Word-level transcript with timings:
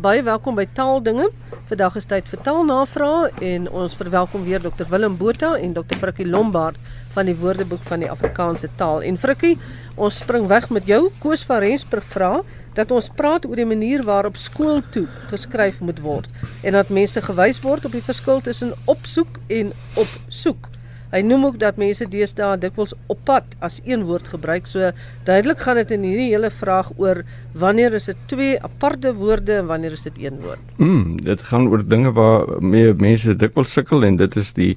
Baie 0.00 0.22
welkom 0.24 0.56
by 0.56 0.64
Taaldinge. 0.72 1.26
Vandag 1.68 1.98
is 2.00 2.06
tyd 2.08 2.28
vir 2.30 2.40
taalnavrae 2.40 3.26
en 3.44 3.66
ons 3.82 3.96
verwelkom 3.98 4.46
weer 4.46 4.62
Dr 4.64 4.86
Willem 4.88 5.18
Botha 5.20 5.50
en 5.60 5.74
Dr 5.76 5.98
Frikkie 6.00 6.24
Lombard 6.24 6.78
van 7.12 7.28
die 7.28 7.34
Woordeboek 7.36 7.84
van 7.84 8.00
die 8.00 8.08
Afrikaanse 8.08 8.70
taal. 8.80 9.04
En 9.04 9.20
Frikkie, 9.20 9.58
ons 10.00 10.22
spring 10.22 10.48
weg 10.48 10.70
met 10.72 10.88
jou. 10.88 11.02
Koos 11.20 11.44
van 11.44 11.60
Rensburg 11.66 12.08
vra 12.14 12.32
dat 12.78 12.96
ons 12.96 13.10
praat 13.12 13.44
oor 13.44 13.60
die 13.60 13.68
manier 13.68 14.00
waarop 14.08 14.40
skool 14.40 14.80
toe 14.88 15.04
geskryf 15.28 15.82
moet 15.84 16.00
word 16.00 16.32
en 16.64 16.78
dat 16.78 16.88
mense 16.88 17.20
gewys 17.20 17.60
word 17.60 17.84
op 17.84 17.92
die 17.92 18.06
verskil 18.08 18.40
tussen 18.40 18.72
opsoek 18.88 19.36
en 19.52 19.74
opsoek. 20.00 20.72
Hy 21.10 21.20
noem 21.26 21.44
ook 21.48 21.58
dat 21.58 21.76
mense 21.76 22.06
deesdae 22.06 22.58
dikwels 22.62 22.94
op 23.10 23.18
pad 23.26 23.44
as 23.58 23.80
een 23.84 24.04
woord 24.06 24.28
gebruik. 24.30 24.66
So 24.70 24.92
duidelik 25.26 25.58
gaan 25.58 25.80
dit 25.82 25.90
in 25.90 26.06
hierdie 26.06 26.30
hele 26.30 26.50
vraag 26.54 26.92
oor 26.96 27.24
wanneer 27.52 27.96
is 27.98 28.06
dit 28.12 28.16
twee 28.30 28.58
aparte 28.62 29.14
woorde 29.14 29.58
en 29.58 29.66
wanneer 29.66 29.96
is 29.98 30.06
dit 30.06 30.18
een 30.22 30.38
woord. 30.44 30.62
Mm, 30.78 31.16
dit 31.24 31.42
gaan 31.50 31.68
oor 31.68 31.82
dinge 31.82 32.12
waar 32.12 32.62
mee 32.62 32.94
mense 32.94 33.34
dikwels 33.36 33.72
sukkel 33.72 34.06
en 34.06 34.20
dit 34.20 34.36
is 34.36 34.54
die 34.54 34.76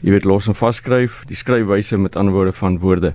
jy 0.00 0.14
weet 0.14 0.24
los 0.24 0.48
en 0.48 0.56
vaskryf, 0.56 1.24
die 1.28 1.36
skryfwyse 1.36 1.98
met 2.00 2.16
ander 2.16 2.32
woorde 2.32 2.52
van 2.56 2.78
woorde. 2.80 3.14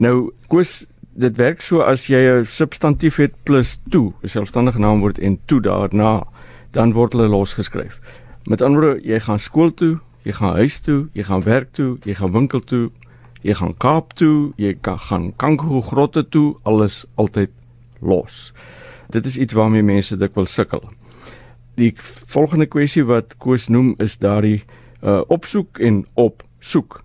Nou 0.00 0.32
koes 0.52 0.82
dit 1.12 1.36
werk 1.36 1.60
so 1.60 1.84
as 1.84 2.06
jy 2.08 2.40
'n 2.40 2.44
substantief 2.44 3.16
het 3.16 3.34
plus 3.44 3.78
to, 3.90 4.14
'n 4.22 4.28
selfstandige 4.28 4.78
naamwoord 4.78 5.18
en 5.18 5.38
to 5.46 5.60
daarna, 5.60 6.24
dan 6.70 6.92
word 6.92 7.12
hulle 7.12 7.28
losgeskryf. 7.28 8.00
Met 8.44 8.62
ander 8.62 8.80
woorde, 8.80 9.00
jy 9.04 9.20
gaan 9.20 9.38
skool 9.38 9.74
toe, 9.74 9.98
jy 10.22 10.32
gaan 10.32 10.56
huis 10.56 10.80
toe, 10.80 11.08
jy 11.12 11.22
gaan 11.22 11.42
werk 11.42 11.72
toe, 11.72 11.98
jy 12.04 12.14
gaan 12.14 12.32
winkel 12.32 12.60
toe, 12.60 12.90
jy 13.42 13.54
gaan 13.58 13.74
Kaap 13.76 14.14
toe, 14.14 14.52
jy 14.56 14.74
kan 14.80 14.98
gaan 14.98 15.32
Kangaroo 15.36 15.82
grotte 15.82 16.22
toe, 16.28 16.56
alles 16.62 17.04
altyd 17.14 17.50
los. 18.00 18.52
Dit 19.10 19.26
is 19.26 19.38
iets 19.38 19.54
waarmee 19.54 19.82
mense 19.82 20.16
dikwels 20.16 20.54
sukkel. 20.54 20.84
Die 21.74 21.92
volgende 22.32 22.66
kwessie 22.66 23.04
wat 23.08 23.36
Koos 23.40 23.68
noem 23.68 23.94
is 23.98 24.18
daardie 24.22 24.62
uh 25.02 25.22
opsoek 25.32 25.80
en 25.82 26.04
opsoek. 26.14 27.00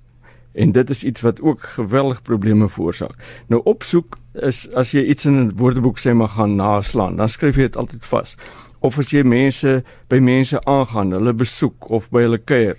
En 0.58 0.72
dit 0.72 0.90
is 0.90 1.04
iets 1.04 1.22
wat 1.22 1.42
ook 1.42 1.64
geweldig 1.78 2.22
probleme 2.22 2.70
veroorsaak. 2.70 3.18
Nou 3.48 3.62
opsoek 3.66 4.18
is 4.34 4.68
as 4.74 4.92
jy 4.94 5.04
iets 5.06 5.26
in 5.26 5.40
'n 5.40 5.52
woordeboek 5.56 6.00
sê 6.00 6.14
maar 6.14 6.34
gaan 6.38 6.56
naslaan, 6.56 7.16
dan 7.16 7.30
skryf 7.30 7.56
jy 7.56 7.62
dit 7.62 7.78
altyd 7.78 8.06
vas. 8.06 8.38
Of 8.80 8.98
as 8.98 9.10
jy 9.10 9.24
mense 9.24 9.84
by 10.08 10.20
mense 10.20 10.64
aangaan, 10.64 11.12
hulle 11.12 11.34
besoek 11.34 11.90
of 11.90 12.10
by 12.10 12.22
hulle 12.22 12.38
kuier, 12.38 12.78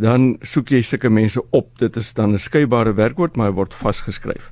dan 0.00 0.36
soek 0.40 0.72
jy 0.72 0.80
sulke 0.86 1.10
mense 1.12 1.42
op. 1.52 1.74
Dit 1.78 1.96
is 1.96 2.14
dan 2.14 2.32
'n 2.32 2.38
skeybare 2.38 2.94
werkwoord, 2.94 3.36
maar 3.36 3.50
hy 3.50 3.54
word 3.54 3.74
vasgeskryf. 3.74 4.50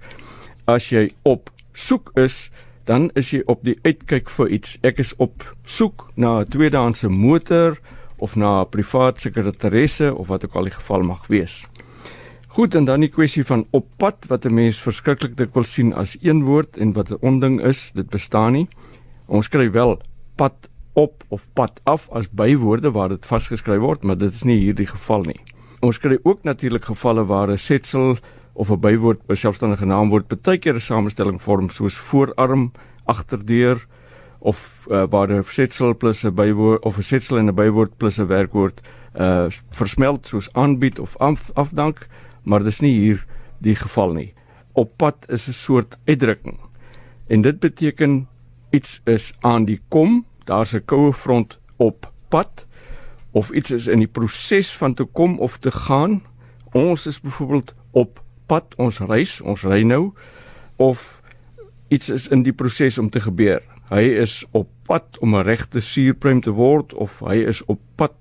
As 0.66 0.90
jy 0.90 1.10
op 1.24 1.50
soek 1.72 2.10
is, 2.14 2.50
dan 2.84 3.10
is 3.14 3.30
jy 3.30 3.42
op 3.46 3.64
die 3.64 3.78
uitkyk 3.82 4.28
vir 4.28 4.48
iets. 4.48 4.78
Ek 4.82 4.98
is 4.98 5.14
op 5.16 5.56
soek 5.64 6.10
na 6.16 6.40
'n 6.40 6.48
tweedehandse 6.48 7.08
motor 7.08 7.78
of 8.18 8.36
na 8.36 8.60
'n 8.60 8.68
privaat 8.68 9.20
sekretaresse 9.20 10.14
of 10.14 10.28
wat 10.28 10.44
ook 10.44 10.54
al 10.54 10.64
die 10.64 10.76
geval 10.76 11.02
mag 11.02 11.26
wees. 11.26 11.66
Goed, 12.48 12.74
en 12.74 12.84
dan 12.84 13.00
die 13.00 13.08
kwessie 13.08 13.44
van 13.44 13.66
op 13.70 13.86
pad 13.96 14.24
wat 14.28 14.44
'n 14.44 14.54
mens 14.54 14.82
verskriklik 14.82 15.36
dikwels 15.36 15.72
sien 15.72 15.94
as 15.94 16.16
een 16.20 16.44
woord 16.44 16.78
en 16.78 16.92
wat 16.92 17.10
'n 17.10 17.18
onding 17.20 17.60
is, 17.60 17.92
dit 17.92 18.08
bestaan 18.10 18.52
nie. 18.52 18.68
Ons 19.26 19.46
skryf 19.46 19.72
wel 19.72 20.00
pad 20.36 20.68
op 20.98 21.24
of 21.28 21.46
pad 21.54 21.80
af 21.84 22.08
as 22.10 22.26
bywoorde 22.30 22.90
waar 22.90 23.12
dit 23.12 23.26
vasgeskryf 23.26 23.80
word, 23.82 24.02
maar 24.02 24.18
dit 24.18 24.32
is 24.32 24.42
nie 24.42 24.58
hierdie 24.58 24.88
geval 24.90 25.28
nie. 25.30 25.38
Ons 25.84 26.00
kry 26.02 26.18
ook 26.26 26.42
natuurlik 26.42 26.88
gevalle 26.90 27.24
waar 27.26 27.50
'n 27.50 27.58
setsel 27.58 28.16
of 28.52 28.70
'n 28.70 28.80
bywoord 28.80 29.20
'n 29.28 29.36
selfstandige 29.36 29.86
naamwoord 29.86 30.28
baie 30.28 30.58
keer 30.58 30.74
'n 30.74 30.80
samestelling 30.80 31.42
vorm 31.42 31.68
soos 31.68 31.94
voorarm, 31.94 32.72
agterdeur 33.04 33.86
of 34.38 34.86
uh, 34.90 35.04
waar 35.10 35.30
'n 35.30 35.42
setsel 35.42 35.94
plus 35.94 36.24
'n 36.24 36.34
bywoord 36.34 36.82
of 36.82 36.98
'n 36.98 37.02
setsel 37.02 37.38
en 37.38 37.48
'n 37.48 37.54
bywoord 37.54 37.96
plus 37.96 38.18
'n 38.18 38.26
werkwoord 38.26 38.80
uh 39.18 39.46
versmelt 39.70 40.26
soos 40.26 40.52
aanbied 40.52 40.98
of 40.98 41.16
af, 41.16 41.50
afdank, 41.54 42.06
maar 42.42 42.62
dis 42.62 42.80
nie 42.80 42.98
hier 42.98 43.26
die 43.58 43.74
geval 43.74 44.12
nie. 44.12 44.34
Op 44.72 44.96
pad 44.96 45.26
is 45.28 45.48
'n 45.48 45.52
soort 45.52 45.98
uitdrukking. 46.04 46.58
En 47.26 47.42
dit 47.42 47.58
beteken 47.58 48.28
iets 48.70 49.00
is 49.04 49.34
aan 49.40 49.64
die 49.64 49.80
kom 49.88 50.24
daar's 50.48 50.74
'n 50.74 50.84
koue 50.84 51.12
front 51.12 51.58
op 51.76 52.12
pad 52.28 52.66
of 53.30 53.50
iets 53.50 53.70
is 53.70 53.86
in 53.86 53.98
die 53.98 54.08
proses 54.08 54.76
van 54.76 54.94
te 54.94 55.04
kom 55.04 55.38
of 55.38 55.58
te 55.58 55.70
gaan. 55.70 56.22
Ons 56.72 57.06
is 57.06 57.20
byvoorbeeld 57.20 57.74
op 57.90 58.22
pad, 58.46 58.74
ons 58.76 58.98
reis, 58.98 59.40
ons 59.40 59.62
ry 59.62 59.82
nou 59.82 60.12
of 60.76 61.22
iets 61.88 62.08
is 62.08 62.28
in 62.28 62.42
die 62.42 62.52
proses 62.52 62.98
om 62.98 63.10
te 63.10 63.20
gebeur. 63.20 63.62
Hy 63.88 64.02
is 64.20 64.44
op 64.50 64.68
pad 64.82 65.18
om 65.18 65.36
'n 65.36 65.44
regte 65.44 65.80
suurpruim 65.80 66.40
te 66.40 66.50
word 66.50 66.94
of 66.94 67.20
hy 67.20 67.36
is 67.48 67.64
op 67.64 67.80
pad 67.94 68.14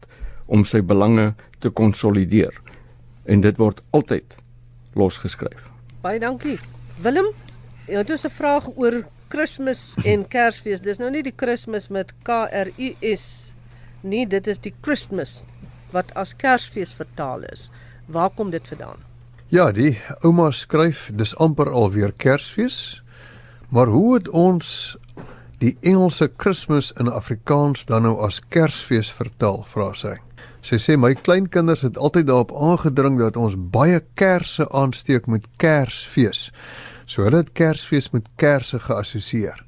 om 0.46 0.64
sy 0.64 0.82
belange 0.82 1.36
te 1.60 1.70
konsolideer. 1.70 2.54
En 3.26 3.42
dit 3.42 3.58
word 3.58 3.84
altyd 3.90 4.36
losgeskryf. 4.94 5.72
Baie 6.02 6.20
dankie. 6.20 6.60
Willem, 7.02 7.26
jy 7.88 7.98
het 7.98 8.10
'n 8.10 8.30
vraag 8.30 8.70
oor 8.76 9.06
Kersfees 9.30 9.96
en 10.06 10.24
Kersfees. 10.28 10.82
Dis 10.86 11.00
nou 11.02 11.10
nie 11.12 11.24
die 11.26 11.36
Kersfees 11.36 11.90
met 11.94 12.14
K 12.24 12.46
R 12.52 12.72
U 12.78 12.94
S 13.02 13.26
nie, 14.02 14.26
dit 14.30 14.48
is 14.48 14.60
die 14.64 14.74
Christmas 14.82 15.42
wat 15.92 16.12
as 16.16 16.36
Kersfees 16.38 16.94
vertaal 16.94 17.44
is. 17.52 17.70
Waar 18.08 18.30
kom 18.30 18.52
dit 18.52 18.68
vandaan? 18.68 19.04
Ja, 19.50 19.72
die 19.72 19.96
ouma 20.22 20.52
skryf 20.52 21.08
dis 21.16 21.36
amper 21.40 21.72
alweer 21.72 22.12
Kersfees. 22.12 23.02
Maar 23.70 23.88
hoe 23.92 24.14
het 24.16 24.30
ons 24.30 24.96
die 25.60 25.74
Engelse 25.82 26.28
Kersfees 26.28 26.94
in 27.00 27.10
Afrikaans 27.12 27.86
dan 27.90 28.06
nou 28.08 28.18
as 28.24 28.40
Kersfees 28.40 29.12
vertaal, 29.12 29.64
vra 29.68 29.94
sy. 29.98 30.18
Sy 30.62 30.80
sê 30.84 30.98
my 31.00 31.14
kleinkinders 31.16 31.86
het 31.88 31.98
altyd 31.98 32.28
daarop 32.28 32.52
aangedring 32.52 33.18
dat 33.20 33.38
ons 33.40 33.56
baie 33.56 34.02
kersse 34.20 34.68
aansteek 34.76 35.28
met 35.32 35.48
Kersfees. 35.62 36.50
So 37.08 37.24
hulle 37.24 37.40
het 37.40 37.54
Kersfees 37.56 38.10
met 38.12 38.26
kersse 38.36 38.80
geassosieer. 38.84 39.62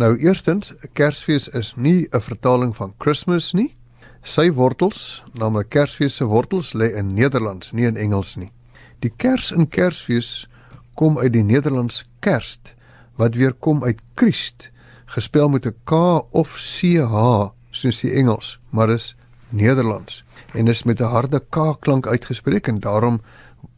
Nou 0.00 0.14
eerstens, 0.16 0.72
Kersfees 0.96 1.48
is 1.48 1.74
nie 1.76 2.08
'n 2.12 2.20
vertaling 2.20 2.76
van 2.76 2.94
Christmas 2.98 3.52
nie. 3.52 3.74
Sy 4.22 4.50
wortels, 4.52 5.22
naamlik 5.34 5.68
Kersfees 5.68 6.16
se 6.16 6.24
wortels, 6.24 6.72
lê 6.72 6.94
in 6.96 7.14
Nederlands, 7.14 7.72
nie 7.72 7.84
in 7.84 7.96
Engels 7.96 8.36
nie. 8.36 8.52
Die 9.00 9.12
kers 9.16 9.50
in 9.50 9.68
Kersfees 9.68 10.48
kom 10.94 11.18
uit 11.18 11.32
die 11.32 11.42
Nederlands 11.42 12.04
kerst 12.20 12.74
wat 13.16 13.34
weer 13.34 13.52
kom 13.52 13.84
uit 13.84 14.00
Christ, 14.14 14.70
gespel 15.06 15.48
met 15.48 15.66
'n 15.66 15.74
K 15.84 15.92
of 16.30 16.56
CH 16.56 17.52
soos 17.70 18.00
die 18.00 18.12
Engels, 18.12 18.58
maar 18.70 18.90
is 18.90 19.16
Nederlands 19.48 20.24
en 20.54 20.68
is 20.68 20.82
met 20.82 21.00
'n 21.00 21.04
harde 21.04 21.40
K 21.50 21.76
klank 21.80 22.06
uitgespreek 22.06 22.66
en 22.68 22.80
daarom 22.80 23.20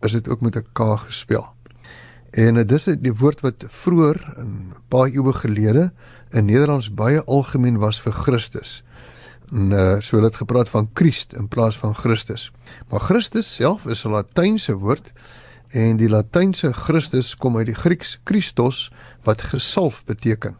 is 0.00 0.12
dit 0.12 0.28
ook 0.28 0.41
met 0.41 0.56
'n 0.56 0.66
K 0.72 0.97
gespel. 0.97 1.59
En 2.30 2.54
dit 2.54 2.72
is 2.72 2.84
die 3.02 3.14
woord 3.14 3.41
wat 3.41 3.64
vroeër 3.66 4.18
'n 4.38 4.74
paar 4.88 5.08
eeue 5.10 5.32
gelede 5.32 5.92
in 6.30 6.44
Nederlands 6.44 6.94
baie 6.94 7.24
algemeen 7.24 7.78
was 7.78 8.00
vir 8.00 8.12
Christus. 8.12 8.84
En 9.50 9.70
uh, 9.70 10.00
so 10.00 10.16
het 10.16 10.24
dit 10.24 10.36
gepraat 10.36 10.69
van 10.69 10.90
Christ 10.94 11.32
in 11.32 11.48
plaas 11.48 11.78
van 11.78 11.94
Christus. 11.94 12.52
Maar 12.88 13.00
Christus 13.00 13.54
self 13.54 13.86
is 13.86 14.04
'n 14.04 14.10
Latynse 14.10 14.74
woord 14.74 15.12
en 15.69 15.96
die 15.96 16.08
Latynse 16.08 16.72
Christus 16.72 17.36
kom 17.36 17.56
uit 17.56 17.66
die 17.66 17.74
Grieks 17.74 18.20
Christos 18.24 18.92
wat 19.22 19.42
gesalf 19.42 20.04
beteken. 20.04 20.56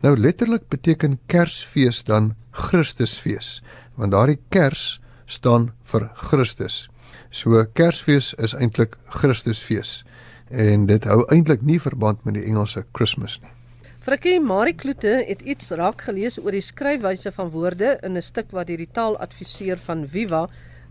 Nou 0.00 0.16
letterlik 0.16 0.68
beteken 0.68 1.18
Kersfees 1.26 2.04
dan 2.04 2.34
Christusfees, 2.50 3.62
want 3.94 4.12
daardie 4.12 4.40
kers 4.48 5.00
staan 5.24 5.72
vir 5.82 6.10
Christus. 6.14 6.90
So 7.30 7.64
Kersfees 7.72 8.34
is 8.34 8.54
eintlik 8.54 8.96
Christusfees 9.06 10.04
en 10.54 10.86
dit 10.86 11.04
hou 11.10 11.24
eintlik 11.34 11.62
nie 11.62 11.80
verband 11.82 12.24
met 12.24 12.38
die 12.38 12.46
Engelse 12.46 12.84
Christmas 12.92 13.40
nie. 13.42 13.50
Frikkie 14.04 14.36
Marie 14.40 14.74
Kloete 14.76 15.22
het 15.24 15.42
iets 15.48 15.70
raak 15.72 16.02
gelees 16.04 16.36
oor 16.38 16.52
die 16.52 16.64
skryfwyse 16.64 17.32
van 17.32 17.48
woorde 17.54 17.98
in 18.02 18.16
'n 18.16 18.22
stuk 18.22 18.50
wat 18.52 18.66
deur 18.66 18.82
die 18.82 18.92
taaladviseur 18.92 19.78
van 19.78 20.06
Viva, 20.06 20.48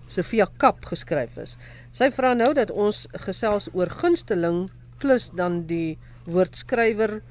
Sofia 0.07 0.47
Kap 0.57 0.85
geskryf 0.85 1.37
is. 1.37 1.57
Sy 1.91 2.09
vra 2.11 2.33
nou 2.33 2.53
dat 2.53 2.71
ons 2.71 3.07
gesels 3.13 3.69
oor 3.73 3.89
gunsteling 3.89 4.69
plus 4.99 5.29
dan 5.29 5.65
die 5.67 5.97
woordskrywer 6.25 7.21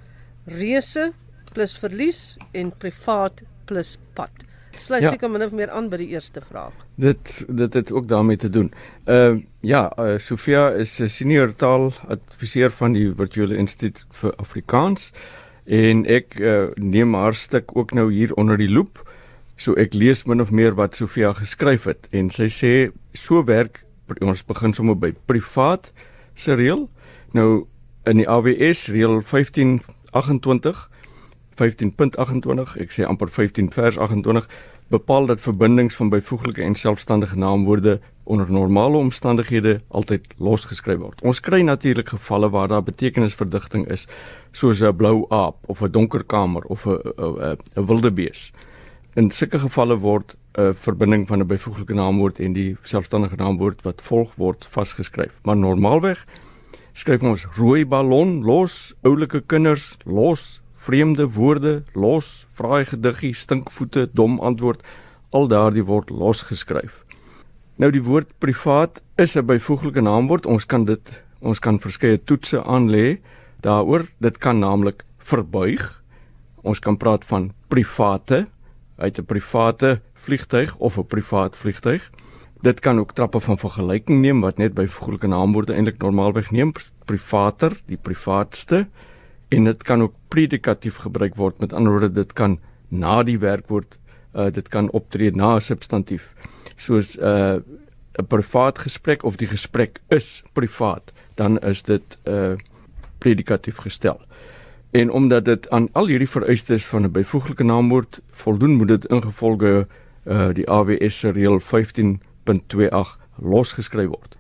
reuse 0.47 1.13
plus 1.53 1.77
verlies 1.79 2.39
en 2.53 2.71
privaat 2.71 3.43
plus 3.67 3.99
pad. 4.15 4.31
Sluit 4.77 5.03
ja. 5.03 5.11
seker 5.11 5.31
min 5.31 5.43
of 5.43 5.53
meer 5.53 5.71
aan 5.71 5.89
by 5.93 5.99
die 6.01 6.09
eerste 6.15 6.41
vraag. 6.41 6.73
Dit 6.97 7.45
dit 7.49 7.75
het 7.75 7.93
ook 7.93 8.09
daarmee 8.09 8.37
te 8.37 8.51
doen. 8.51 8.73
Ehm 9.05 9.37
uh, 9.37 9.43
ja, 9.61 9.93
uh, 9.99 10.19
Sofia 10.19 10.71
is 10.71 10.99
'n 11.01 11.09
senior 11.09 11.55
taaladviseur 11.55 12.71
van 12.71 12.93
die 12.93 13.13
Virtuele 13.17 13.57
Instituut 13.57 14.05
vir 14.11 14.35
Afrikaans 14.37 15.13
en 15.65 16.07
ek 16.07 16.39
uh, 16.39 16.67
neem 16.75 17.15
haar 17.15 17.35
stuk 17.35 17.77
ook 17.77 17.93
nou 17.93 18.13
hier 18.13 18.35
onder 18.35 18.57
die 18.57 18.71
loep. 18.71 19.03
So 19.57 19.75
ek 19.75 19.95
lees 19.95 20.25
min 20.25 20.41
of 20.41 20.51
meer 20.51 20.75
wat 20.75 20.97
Sofia 20.97 21.33
geskryf 21.33 21.85
het 21.85 22.09
en 22.11 22.31
sy 22.31 22.49
sê 22.49 22.91
so 23.13 23.45
werk 23.45 23.85
ons 24.21 24.43
begin 24.45 24.73
sommer 24.73 24.97
by 24.99 25.13
privaat 25.27 25.93
se 26.35 26.55
reël. 26.55 26.89
Nou 27.33 27.67
in 28.05 28.17
die 28.17 28.29
AWS 28.29 28.89
reël 28.89 29.23
1528 29.23 30.89
15.28, 31.61 32.77
ek 32.81 32.93
sê 32.93 33.05
amper 33.05 33.29
15 33.29 33.73
vers 33.73 33.99
28 33.99 34.49
bepaal 34.93 35.27
dat 35.27 35.41
verbindings 35.41 35.97
van 35.97 36.11
byvoeglike 36.13 36.63
en 36.63 36.75
selfstandige 36.75 37.39
naamwoorde 37.39 38.01
onder 38.25 38.53
normale 38.53 38.97
omstandighede 38.97 39.81
altyd 39.89 40.27
losgeskryf 40.37 40.99
word. 41.01 41.23
Ons 41.23 41.41
kry 41.41 41.63
natuurlik 41.65 42.13
gevalle 42.13 42.51
waar 42.51 42.69
daar 42.69 42.85
betekenisverdigting 42.85 43.89
is, 43.91 44.07
soos 44.53 44.83
'n 44.83 44.97
blou 44.97 45.27
aap 45.29 45.57
of 45.67 45.83
'n 45.83 45.91
donker 45.91 46.25
kamer 46.25 46.63
of 46.63 46.87
'n 46.87 46.99
'n 47.77 47.87
wildebees. 47.87 48.53
In 49.15 49.31
sulke 49.31 49.59
gevalle 49.59 49.97
word 49.97 50.37
'n 50.59 50.73
verbinding 50.75 51.29
van 51.29 51.41
'n 51.41 51.47
byvoeglike 51.47 51.95
naamwoord 51.95 52.41
en 52.41 52.53
die 52.53 52.77
selfstandige 52.83 53.37
naamwoord 53.37 53.83
wat 53.83 54.03
volg 54.03 54.35
word 54.35 54.67
vasgeskryf. 54.67 55.39
Maar 55.43 55.57
normaalweg 55.57 56.27
skryf 56.93 57.23
ons 57.23 57.47
rooi 57.57 57.87
ballon 57.87 58.45
los, 58.45 58.95
oulike 59.03 59.41
kinders 59.41 59.97
los, 60.05 60.62
vreemde 60.83 61.29
woorde 61.31 61.83
los, 61.95 62.47
vraai 62.57 62.85
gediggie, 62.85 63.35
stinkvoete, 63.35 64.09
dom 64.13 64.41
antwoord, 64.41 64.83
al 65.31 65.49
daardie 65.49 65.85
word 65.87 66.11
losgeskryf. 66.11 67.03
Nou 67.81 67.91
die 67.95 68.03
woord 68.05 68.33
privaat 68.43 69.03
is 69.17 69.37
'n 69.37 69.47
byvoeglike 69.47 70.01
naamwoord. 70.01 70.47
Ons 70.47 70.67
kan 70.67 70.85
dit 70.85 71.23
ons 71.41 71.59
kan 71.59 71.79
verskeie 71.79 72.19
toetse 72.25 72.63
aanlê 72.63 73.21
daaroor. 73.61 74.07
Dit 74.21 74.39
kan 74.39 74.59
naamlik 74.59 75.05
verbuig. 75.19 76.03
Ons 76.63 76.79
kan 76.79 76.97
praat 76.97 77.25
van 77.25 77.53
private 77.69 78.47
uit 78.97 79.19
'n 79.19 79.25
private 79.25 80.01
vliegtyg 80.15 80.77
of 80.79 80.99
'n 80.99 81.07
privaat 81.07 81.57
vliegtyg. 81.57 82.11
Dit 82.63 82.81
kan 82.81 82.99
ook 82.99 83.13
trappe 83.13 83.41
van 83.41 83.59
vergelyking 83.59 84.21
neem 84.21 84.41
wat 84.41 84.59
net 84.59 84.75
byvoeglike 84.75 85.27
naamwoorde 85.27 85.75
eintlik 85.75 85.99
normaalweg 85.99 86.51
neem. 86.51 86.73
Privater, 87.05 87.73
die 87.87 87.97
privaatste 87.97 88.87
en 89.53 89.65
dit 89.65 89.83
kan 89.83 90.03
ook 90.03 90.15
predikatief 90.29 90.97
gebruik 91.05 91.37
word. 91.37 91.61
Met 91.61 91.73
ander 91.73 91.93
woorde, 91.93 92.13
dit 92.13 92.33
kan 92.33 92.59
na 92.89 93.23
die 93.23 93.39
werkwoord 93.39 93.99
uh 94.33 94.49
dit 94.49 94.69
kan 94.69 94.91
optree 94.97 95.31
na 95.37 95.55
'n 95.55 95.61
substantief. 95.61 96.35
Soos 96.77 97.17
uh 97.17 97.61
'n 98.21 98.27
privaat 98.29 98.79
gesprek 98.79 99.25
of 99.25 99.37
die 99.37 99.47
gesprek 99.49 100.01
is 100.09 100.43
privaat, 100.53 101.13
dan 101.35 101.59
is 101.59 101.83
dit 101.83 102.19
uh 102.25 102.57
predikatief 103.19 103.77
gestel. 103.77 104.21
En 104.91 105.11
omdat 105.11 105.45
dit 105.45 105.71
aan 105.71 105.89
al 105.93 106.07
hierdie 106.07 106.29
vereistes 106.29 106.87
van 106.87 107.03
'n 107.03 107.13
byvoeglike 107.13 107.65
naamwoord 107.65 108.23
voldoen, 108.31 108.75
moet 108.75 108.89
dit 108.89 109.05
ingevolge 109.07 109.87
uh 110.25 110.49
die 110.53 110.69
AWS 110.69 111.19
se 111.19 111.31
reël 111.31 111.61
15.28 111.61 113.19
losgeskryf 113.37 114.09
word. 114.09 114.37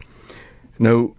Nou 0.76 1.14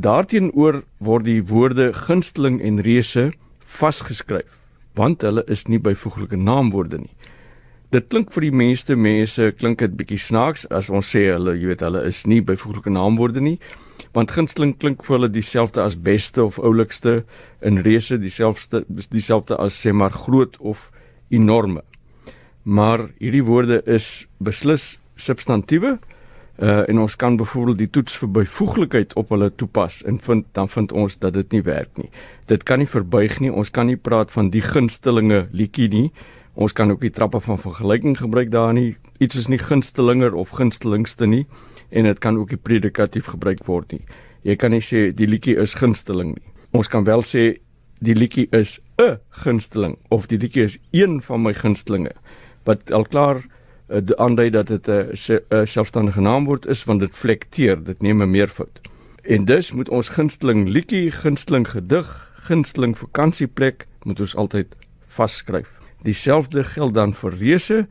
daarteenoor 0.00 0.82
word 0.98 1.26
die 1.28 1.40
woorde 1.46 1.90
gunsteling 1.96 2.60
en 2.64 2.80
reuse 2.84 3.30
vasgeskryf, 3.58 4.58
want 4.98 5.22
hulle 5.26 5.44
is 5.52 5.66
nie 5.68 5.78
byvoeglike 5.78 6.38
naamwoorde 6.40 7.02
nie. 7.04 7.14
Dit 7.90 8.06
klink 8.10 8.30
vir 8.34 8.46
die 8.46 8.54
meeste 8.54 8.94
mense 8.96 9.50
klink 9.58 9.80
dit 9.82 9.94
bietjie 9.98 10.20
snaaks 10.22 10.66
as 10.70 10.90
ons 10.94 11.08
sê 11.10 11.26
hulle, 11.32 11.56
jy 11.58 11.72
weet, 11.72 11.82
hulle 11.86 12.04
is 12.06 12.22
nie 12.30 12.42
byvoeglike 12.42 12.92
naamwoorde 12.94 13.42
nie 13.44 13.58
want 14.16 14.32
gunsteling 14.34 14.74
klink 14.78 15.04
vir 15.06 15.16
hulle 15.18 15.30
dieselfde 15.30 15.82
as 15.82 15.98
beste 16.02 16.42
of 16.42 16.58
oulikste 16.58 17.20
en 17.62 17.82
reuse 17.84 18.18
dieselfde 18.18 18.84
dieselfde 18.88 19.58
as 19.60 19.76
sê 19.78 19.92
maar 19.92 20.14
groot 20.14 20.56
of 20.58 20.90
enorme. 21.30 21.82
Maar 22.62 23.08
hierdie 23.20 23.44
woorde 23.46 23.80
is 23.86 24.26
beslis 24.38 24.98
substantiewe 25.16 25.98
uh, 26.60 26.88
en 26.88 26.98
ons 26.98 27.16
kan 27.16 27.36
byvoorbeeld 27.36 27.78
die 27.78 27.90
toets 27.90 28.16
vir 28.20 28.30
byvoeglikheid 28.40 29.14
op 29.20 29.32
hulle 29.34 29.50
toepas 29.54 30.02
en 30.08 30.20
vind 30.20 30.46
dan 30.56 30.68
vind 30.68 30.92
ons 30.92 31.18
dat 31.18 31.34
dit 31.34 31.56
nie 31.56 31.62
werk 31.62 31.96
nie. 31.96 32.10
Dit 32.46 32.62
kan 32.68 32.78
nie 32.78 32.88
verbuig 32.88 33.40
nie. 33.40 33.52
Ons 33.52 33.70
kan 33.70 33.86
nie 33.86 33.96
praat 33.96 34.32
van 34.32 34.50
die 34.50 34.62
gunstelinge 34.64 35.46
liedjie 35.52 35.88
nie. 35.88 36.10
Ons 36.54 36.74
kan 36.76 36.90
ook 36.90 37.00
nie 37.00 37.12
trappe 37.14 37.40
van 37.40 37.58
vergelyking 37.58 38.18
gebruik 38.18 38.50
daar 38.50 38.72
nie. 38.76 38.96
Iets 39.18 39.36
is 39.36 39.48
nie 39.48 39.58
gunstelinger 39.58 40.34
of 40.34 40.56
gunstelingste 40.58 41.26
nie 41.26 41.46
en 41.90 42.06
dit 42.06 42.18
kan 42.18 42.38
ook 42.38 42.52
nie 42.54 42.60
predikatief 42.60 43.32
gebruik 43.32 43.64
word 43.66 43.96
nie. 43.96 44.04
Jy 44.46 44.56
kan 44.56 44.70
nie 44.74 44.84
sê 44.84 45.10
die 45.14 45.28
liedjie 45.28 45.56
is 45.60 45.74
gunsteling 45.80 46.34
nie. 46.36 46.52
Ons 46.76 46.88
kan 46.88 47.04
wel 47.04 47.24
sê 47.26 47.60
die 48.00 48.14
liedjie 48.14 48.48
is 48.56 48.80
'n 48.98 49.18
gunsteling 49.44 49.98
of 50.08 50.26
die 50.26 50.38
liedjie 50.38 50.64
is 50.64 50.78
een 50.92 51.20
van 51.22 51.42
my 51.42 51.52
gunstelinge 51.52 52.12
wat 52.64 52.92
al 52.92 53.04
klaar 53.04 53.42
aandui 54.16 54.50
dat 54.50 54.66
dit 54.66 54.88
'n 54.88 55.10
uh, 55.48 55.64
selfstandige 55.64 56.20
naamwoord 56.20 56.66
is 56.66 56.84
want 56.84 57.00
dit 57.00 57.16
flekteer, 57.16 57.82
dit 57.82 58.02
neem 58.02 58.22
'n 58.22 58.30
meervoud. 58.30 58.80
En 59.22 59.44
dus 59.44 59.72
moet 59.72 59.88
ons 59.88 60.08
gunsteling 60.08 60.68
liedjie, 60.68 61.10
gunsteling 61.10 61.68
gedig, 61.68 62.30
gunsteling 62.34 62.98
vakansieplek 62.98 63.86
moet 64.02 64.20
ons 64.20 64.36
altyd 64.36 64.76
vasskryf. 65.06 65.78
Dieselfde 66.02 66.64
geld 66.64 66.94
dan 66.94 67.14
vir 67.14 67.32
reuse 67.32 67.88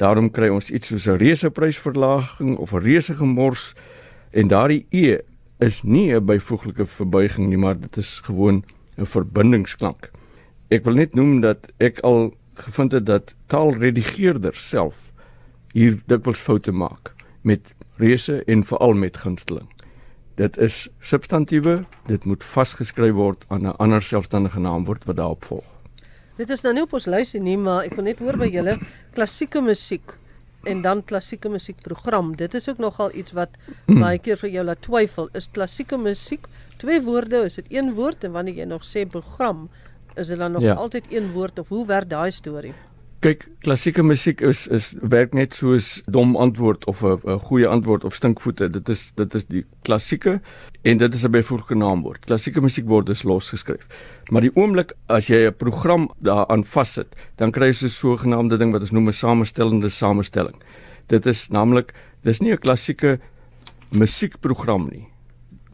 Daarom 0.00 0.30
kry 0.32 0.48
ons 0.48 0.70
iets 0.70 0.88
soos 0.88 1.06
'n 1.06 1.20
reuseprysverlaging 1.20 2.56
of 2.56 2.72
'n 2.72 2.82
reuse 2.82 3.14
gemors 3.14 3.74
en 4.30 4.48
daardie 4.48 4.86
e 4.90 5.18
is 5.58 5.82
nie 5.82 6.14
'n 6.14 6.24
byvoeglike 6.24 6.86
verbuiging 6.86 7.48
nie, 7.48 7.58
maar 7.58 7.78
dit 7.78 7.96
is 7.96 8.20
gewoon 8.24 8.64
'n 8.96 9.06
verbindingsklank. 9.06 10.10
Ek 10.68 10.84
wil 10.84 10.94
net 10.94 11.14
noem 11.14 11.40
dat 11.40 11.72
ek 11.78 12.00
al 12.00 12.34
gevind 12.54 12.92
het 12.92 13.06
dat 13.06 13.34
taalredigeerders 13.46 14.68
self 14.68 15.12
hier 15.72 15.98
dikwels 16.06 16.40
foute 16.40 16.72
maak 16.72 17.14
met 17.42 17.74
reuse 18.00 18.42
en 18.44 18.64
veral 18.64 18.94
met 18.94 19.16
gunsteling. 19.16 19.68
Dit 20.40 20.56
is 20.56 20.88
substantiewe, 21.00 21.82
dit 22.08 22.24
moet 22.24 22.44
vasgeskryf 22.44 23.12
word 23.12 23.44
aan 23.48 23.66
'n 23.66 23.76
ander 23.76 24.02
selfstandige 24.02 24.60
naamwoord 24.60 25.04
wat 25.04 25.16
daarop 25.16 25.44
volg. 25.44 25.68
Dit 26.36 26.50
is 26.50 26.62
nou 26.62 26.74
nie 26.74 26.82
op 26.82 26.92
ons 26.92 27.06
lysie 27.06 27.40
nie, 27.40 27.56
maar 27.56 27.84
ek 27.84 27.94
wil 27.94 28.04
net 28.04 28.18
hoor 28.18 28.36
by 28.36 28.48
julle 28.48 28.78
klassieke 29.14 29.60
musiek 29.60 30.14
en 30.62 30.82
dan 30.82 31.04
klassieke 31.04 31.48
musiekprogram. 31.48 32.36
Dit 32.36 32.54
is 32.54 32.68
ook 32.68 32.78
nogal 32.78 33.14
iets 33.14 33.32
wat 33.32 33.48
hmm. 33.86 34.00
baie 34.00 34.18
keer 34.18 34.36
vir 34.36 34.50
jou 34.50 34.64
laat 34.64 34.82
twyfel. 34.82 35.28
Is 35.34 35.48
klassieke 35.52 35.98
musiek 35.98 36.46
twee 36.78 37.00
woorde, 37.02 37.44
is 37.44 37.54
dit 37.54 37.66
een 37.68 37.92
woord 37.94 38.24
en 38.24 38.32
wanneer 38.32 38.54
jy 38.54 38.64
nog 38.64 38.86
sê 38.86 39.04
program, 39.06 39.68
is 40.14 40.26
dit 40.28 40.38
dan 40.38 40.52
nog 40.52 40.62
ja. 40.62 40.74
altyd 40.74 41.04
een 41.10 41.32
woord 41.32 41.58
of 41.58 41.68
hoe 41.68 41.86
werk 41.86 42.08
daai 42.08 42.30
storie? 42.30 42.74
Kyk, 43.22 43.44
klassieke 43.62 44.02
musiek 44.02 44.40
is 44.42 44.64
is 44.74 44.88
werk 44.98 45.30
net 45.38 45.54
soos 45.54 46.00
dom 46.10 46.32
antwoord 46.34 46.88
of 46.90 47.04
'n 47.06 47.38
goeie 47.38 47.68
antwoord 47.70 48.04
of 48.04 48.14
stinkvoete. 48.14 48.66
Dit 48.70 48.88
is 48.88 49.12
dit 49.14 49.34
is 49.34 49.44
die 49.46 49.64
klassieke 49.86 50.40
en 50.82 50.98
dit 50.98 51.14
is 51.14 51.22
'n 51.24 51.30
byvoeglike 51.30 51.74
naamwoord. 51.74 52.24
Klassieke 52.26 52.60
musiek 52.60 52.88
word 52.88 53.06
dus 53.06 53.22
losgeskryf. 53.22 53.86
Maar 54.30 54.40
die 54.40 54.56
oomblik 54.56 54.92
as 55.06 55.28
jy 55.28 55.46
'n 55.46 55.54
program 55.54 56.10
daaraan 56.18 56.64
vassit, 56.64 57.14
dan 57.36 57.52
kry 57.52 57.66
jy 57.66 57.72
so 57.72 57.86
'n 57.86 57.90
sogenaamde 57.90 58.58
ding 58.58 58.72
wat 58.72 58.80
ons 58.80 58.90
noem 58.90 59.06
'n 59.06 59.12
samestellende 59.12 59.88
samestelling. 59.88 60.56
Dit 61.06 61.26
is 61.26 61.48
naamlik 61.48 61.94
dis 62.22 62.40
nie 62.40 62.52
'n 62.52 62.58
klassieke 62.58 63.20
musiekprogram 63.90 64.88
nie. 64.90 65.06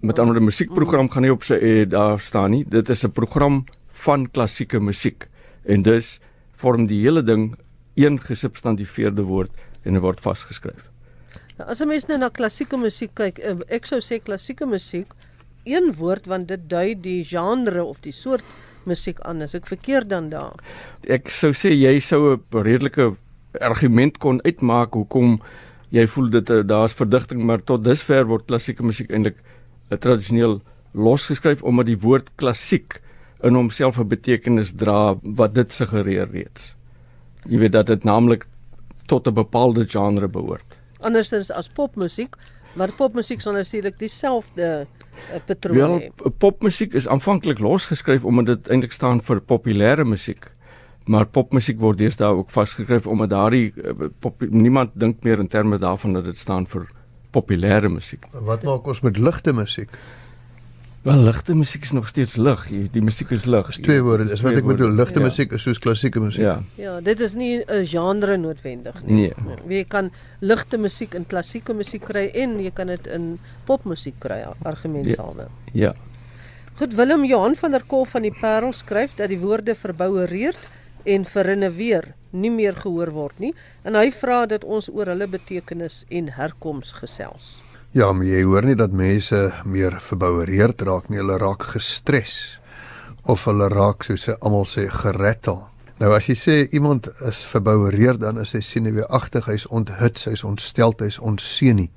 Met 0.02 0.18
ander 0.18 0.34
woorde, 0.34 0.44
musiekprogram 0.44 1.08
gaan 1.08 1.22
nie 1.22 1.32
op 1.32 1.42
sy 1.42 1.54
eh, 1.54 1.88
daar 1.88 2.20
staan 2.20 2.50
nie. 2.50 2.64
Dit 2.68 2.88
is 2.88 3.04
'n 3.04 3.12
program 3.12 3.64
van 3.88 4.30
klassieke 4.30 4.80
musiek. 4.80 5.28
En 5.64 5.82
dus 5.82 6.20
vorm 6.58 6.86
die 6.90 7.00
hele 7.02 7.22
ding 7.22 7.52
een 7.98 8.18
gesubstantiveerde 8.22 9.24
woord 9.26 9.50
en 9.84 9.96
dit 9.96 10.02
word 10.02 10.22
vasgeskryf. 10.22 10.90
Nou, 11.58 11.68
as 11.70 11.80
'n 11.80 11.88
mens 11.88 12.06
nou 12.06 12.18
na 12.18 12.28
klassieke 12.28 12.76
musiek 12.76 13.14
kyk, 13.14 13.38
eh, 13.38 13.56
ek 13.68 13.86
sou 13.86 14.00
sê 14.00 14.22
klassieke 14.22 14.66
musiek 14.66 15.08
een 15.64 15.94
woord 15.94 16.26
want 16.26 16.48
dit 16.48 16.68
dui 16.68 16.94
die 16.94 17.24
genre 17.24 17.84
of 17.84 18.00
die 18.00 18.12
soort 18.12 18.44
musiek 18.84 19.20
aan. 19.20 19.42
As 19.42 19.54
ek 19.54 19.66
verkeerd 19.66 20.08
dan 20.08 20.28
daar. 20.28 20.54
Ek 21.08 21.28
sou 21.28 21.52
sê 21.52 21.72
jy 21.72 21.98
sou 22.00 22.36
'n 22.36 22.62
redelike 22.62 23.16
argument 23.60 24.18
kon 24.18 24.40
uitmaak 24.44 24.94
hoekom 24.94 25.38
jy 25.90 26.06
voel 26.06 26.30
dit 26.30 26.50
eh, 26.50 26.62
daar's 26.66 26.92
verdigting, 26.92 27.42
maar 27.42 27.64
tot 27.64 27.84
dusver 27.84 28.26
word 28.26 28.46
klassieke 28.46 28.82
musiek 28.82 29.10
eintlik 29.10 29.36
eh, 29.90 29.98
tradisioneel 29.98 30.60
losgeskryf 30.92 31.62
omdat 31.62 31.86
die 31.86 31.98
woord 31.98 32.30
klassiek 32.36 33.00
in 33.42 33.54
homself 33.54 33.98
'n 33.98 34.08
betekenis 34.08 34.72
dra 34.74 35.16
wat 35.22 35.54
dit 35.54 35.72
suggereer 35.72 36.28
reeds. 36.30 36.74
Jy 37.48 37.58
weet 37.58 37.72
dat 37.72 37.86
dit 37.86 38.04
naamlik 38.04 38.46
tot 39.06 39.26
'n 39.26 39.34
bepaalde 39.34 39.88
genre 39.88 40.28
behoort. 40.28 40.80
Andersins 41.00 41.50
as 41.50 41.68
popmusiek, 41.68 42.36
maar 42.72 42.92
popmusiek 42.92 43.40
sal 43.40 43.52
natuurlik 43.52 43.98
dieselfde 43.98 44.86
uh, 44.86 45.40
patroon 45.46 46.00
hê. 46.00 46.10
Wel, 46.16 46.32
popmusiek 46.38 46.92
is 46.92 47.08
aanvanklik 47.08 47.58
losgeskryf 47.58 48.24
omdat 48.24 48.46
dit 48.46 48.68
eintlik 48.68 48.92
staan 48.92 49.20
vir 49.20 49.40
populêre 49.40 50.04
musiek. 50.04 50.50
Maar 51.06 51.26
popmusiek 51.26 51.78
word 51.80 51.98
deesdae 51.98 52.34
ook 52.34 52.50
vasgeskryf 52.50 53.06
omdat 53.06 53.30
daardie 53.30 53.72
uh, 53.76 54.08
pop, 54.18 54.42
niemand 54.50 54.90
dink 54.94 55.22
meer 55.22 55.38
in 55.38 55.48
terme 55.48 55.78
daarvan 55.78 56.12
dat 56.12 56.24
dit 56.24 56.38
staan 56.38 56.66
vir 56.66 56.88
populêre 57.30 57.88
musiek. 57.88 58.24
Wat 58.32 58.62
maak 58.62 58.86
ons 58.86 59.00
met 59.00 59.16
ligte 59.16 59.52
musiek? 59.52 59.90
Wel 61.02 61.20
ligte 61.22 61.54
musiek 61.54 61.82
is 61.82 61.92
nog 61.92 62.08
steeds 62.08 62.36
lig. 62.36 62.66
Die 62.92 63.02
musiek 63.02 63.30
is 63.30 63.44
lig. 63.44 63.66
Dis 63.66 63.78
twee 63.84 64.02
woorde. 64.02 64.26
Dis 64.28 64.42
wat 64.42 64.58
ek 64.58 64.66
bedoel. 64.66 64.96
Ligte 64.98 65.20
ja. 65.22 65.26
musiek 65.28 65.52
is 65.54 65.62
soos 65.62 65.78
klassieke 65.78 66.20
musiek. 66.20 66.42
Ja. 66.42 66.58
Ja, 66.74 66.96
dit 67.00 67.20
is 67.20 67.34
nie 67.38 67.62
'n 67.64 67.86
genre 67.86 68.36
noodwendig 68.36 69.02
nie. 69.04 69.14
Nee. 69.14 69.78
Jy 69.78 69.84
kan 69.84 70.10
ligte 70.40 70.76
musiek 70.76 71.14
in 71.14 71.26
klassieke 71.26 71.72
musiek 71.72 72.04
kry 72.04 72.30
en 72.34 72.58
jy 72.60 72.70
kan 72.70 72.86
dit 72.86 73.06
in 73.06 73.38
popmusiek 73.64 74.18
kry, 74.18 74.44
argumentsalwe. 74.62 75.46
Ja. 75.72 75.82
ja. 75.86 75.94
Goed, 76.78 76.94
Willem 76.94 77.24
Johan 77.24 77.56
van 77.56 77.70
der 77.70 77.82
Kolf 77.86 78.10
van 78.10 78.22
die 78.22 78.34
Parel 78.40 78.72
skryf 78.72 79.14
dat 79.14 79.28
die 79.28 79.38
woorde 79.38 79.74
verboureerd 79.74 80.60
en 81.04 81.24
verrenneweer 81.24 82.14
nie 82.30 82.50
meer 82.50 82.76
gehoor 82.76 83.10
word 83.10 83.40
nie 83.42 83.54
en 83.82 83.96
hy 83.98 84.10
vra 84.14 84.44
dat 84.46 84.64
ons 84.64 84.86
oor 84.92 85.06
hulle 85.10 85.26
betekenis 85.26 86.04
en 86.08 86.28
herkoms 86.36 86.92
gesels. 87.00 87.56
Ja, 87.98 88.12
maar 88.14 88.28
jy 88.28 88.44
hoor 88.46 88.62
nie 88.62 88.76
dat 88.78 88.92
mense 88.94 89.38
meer 89.66 89.96
verboureerd 89.98 90.84
raak 90.86 91.08
nie, 91.10 91.18
hulle 91.18 91.34
raak 91.40 91.64
gestres 91.72 92.60
of 93.26 93.42
hulle 93.48 93.66
raak 93.72 94.04
soos 94.06 94.28
se 94.28 94.36
almal 94.38 94.68
sê 94.70 94.84
gerettel. 94.92 95.64
Nou 95.98 96.12
as 96.14 96.28
jy 96.30 96.36
sê 96.38 96.54
iemand 96.78 97.08
is 97.26 97.40
verboureerd 97.50 98.20
dan 98.22 98.38
is 98.38 98.54
hy 98.54 98.60
senuweeagtig, 98.62 99.48
hy's 99.50 99.66
onthuts, 99.74 100.28
hy's 100.30 100.44
ontstel, 100.46 100.94
hy's 101.02 101.18
onseën 101.18 101.80
nie. 101.80 101.88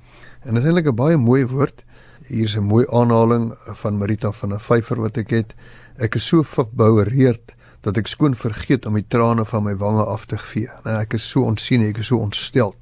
En 0.42 0.58
dit 0.58 0.64
is 0.64 0.72
eintlik 0.72 0.90
'n 0.90 0.98
baie 0.98 1.16
mooi 1.16 1.44
woord. 1.46 1.84
Hier's 2.26 2.56
'n 2.56 2.66
mooi 2.66 2.84
aanhaling 2.90 3.52
van 3.84 3.98
Marita 3.98 4.32
van 4.32 4.54
'n 4.54 4.58
vyfer 4.58 4.98
wat 4.98 5.16
ek 5.18 5.30
het. 5.30 5.54
Ek 5.98 6.16
is 6.16 6.26
so 6.26 6.42
verboureerd 6.42 7.54
dat 7.82 7.98
ek 7.98 8.06
skoon 8.06 8.34
vergeet 8.38 8.86
om 8.86 8.94
die 8.94 9.06
trane 9.08 9.44
van 9.44 9.64
my 9.66 9.74
wange 9.76 10.04
af 10.06 10.26
te 10.30 10.38
vee. 10.38 10.70
Nou 10.84 10.96
ek 11.00 11.16
is 11.18 11.26
so 11.28 11.42
ontsien, 11.42 11.82
ek 11.82 11.98
is 11.98 12.12
so 12.12 12.22
ontstel. 12.22 12.74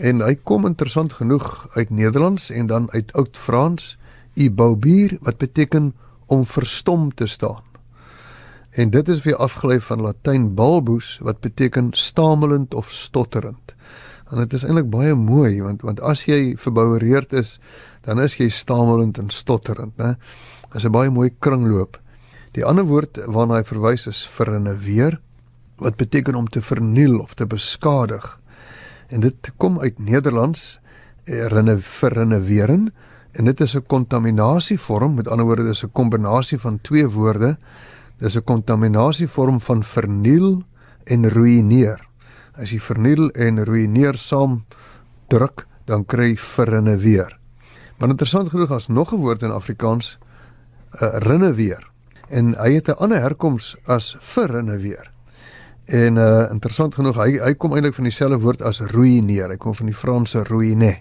En 0.00 0.22
hy 0.24 0.34
kom 0.40 0.66
interessant 0.66 1.12
genoeg 1.12 1.68
uit 1.76 1.90
Nederlands 1.90 2.50
en 2.50 2.66
dan 2.66 2.88
uit 2.94 3.12
oud 3.12 3.36
Frans, 3.36 3.96
ibaubier 4.34 5.18
wat 5.20 5.38
beteken 5.38 5.92
om 6.26 6.46
verstom 6.46 7.10
te 7.14 7.26
staan. 7.26 7.64
En 8.70 8.90
dit 8.90 9.08
is 9.08 9.22
weer 9.24 9.36
afgelei 9.36 9.80
van 9.80 10.00
Latyn 10.00 10.54
balbus 10.54 11.18
wat 11.24 11.40
beteken 11.40 11.88
stamelend 11.92 12.74
of 12.74 12.92
stotterend. 12.92 13.74
En 14.28 14.38
dit 14.44 14.52
is 14.52 14.64
eintlik 14.64 14.90
baie 14.92 15.14
mooi 15.16 15.62
want 15.62 15.82
want 15.82 16.00
as 16.04 16.26
jy 16.28 16.54
verboureerd 16.60 17.32
is, 17.32 17.56
dan 18.04 18.20
is 18.20 18.36
jy 18.36 18.48
stamelend 18.52 19.18
en 19.18 19.32
stotterend, 19.32 19.96
né? 19.96 20.16
Dit 20.68 20.76
is 20.76 20.84
'n 20.84 20.92
baie 20.92 21.10
mooi 21.10 21.30
kringloop. 21.38 21.98
Die 22.52 22.64
ander 22.64 22.84
woord 22.84 23.18
waarna 23.26 23.60
hy 23.60 23.64
verwys 23.64 24.06
is 24.06 24.26
verrenneweer 24.26 25.20
wat 25.78 25.96
beteken 25.96 26.34
om 26.34 26.48
te 26.48 26.62
verniel 26.62 27.18
of 27.20 27.34
te 27.34 27.46
beskadig. 27.46 28.24
En 29.08 29.20
dit 29.20 29.52
kom 29.56 29.80
uit 29.80 29.98
Nederlands 29.98 30.80
eh, 31.24 31.46
renne 31.46 31.78
verrenneweren 31.78 32.90
en 33.32 33.44
dit 33.44 33.60
is 33.60 33.76
'n 33.76 33.86
kontaminasievorm, 33.86 35.14
met 35.14 35.28
ander 35.28 35.46
woorde 35.46 35.64
dis 35.64 35.84
'n 35.84 35.92
kombinasie 35.92 36.58
van 36.58 36.80
twee 36.80 37.08
woorde. 37.08 37.58
Dis 38.18 38.36
'n 38.36 38.44
kontaminasievorm 38.44 39.60
van 39.60 39.84
verniel 39.84 40.62
en 41.04 41.28
ruïneer. 41.28 42.08
As 42.52 42.70
jy 42.70 42.80
verniel 42.80 43.30
en 43.30 43.64
ruïneer 43.64 44.14
saam 44.14 44.64
druk, 45.28 45.66
dan 45.84 46.04
kry 46.04 46.28
jy 46.28 46.36
verrenneweer. 46.36 47.38
Maar 47.98 48.08
interessant 48.08 48.48
genoeg 48.48 48.70
as 48.70 48.88
nog 48.88 49.12
'n 49.12 49.16
woord 49.16 49.42
in 49.42 49.50
Afrikaans, 49.50 50.18
uh, 51.02 51.18
rinneweer. 51.18 51.87
En 52.28 52.54
hy 52.58 52.72
het 52.74 52.88
'n 52.88 52.98
ander 52.98 53.20
herkoms 53.20 53.76
as 53.86 54.16
verrenneweer. 54.18 55.10
En 55.84 56.16
uh 56.16 56.50
interessant 56.50 56.94
genoeg, 56.94 57.16
hy 57.16 57.38
hy 57.40 57.54
kom 57.54 57.72
eintlik 57.72 57.94
van 57.94 58.04
dieselfde 58.04 58.38
woord 58.38 58.62
as 58.62 58.80
ruïneer. 58.80 59.48
Hy 59.48 59.56
kom 59.56 59.74
van 59.74 59.86
die 59.86 59.96
Franse 59.96 60.42
ruiner. 60.44 60.98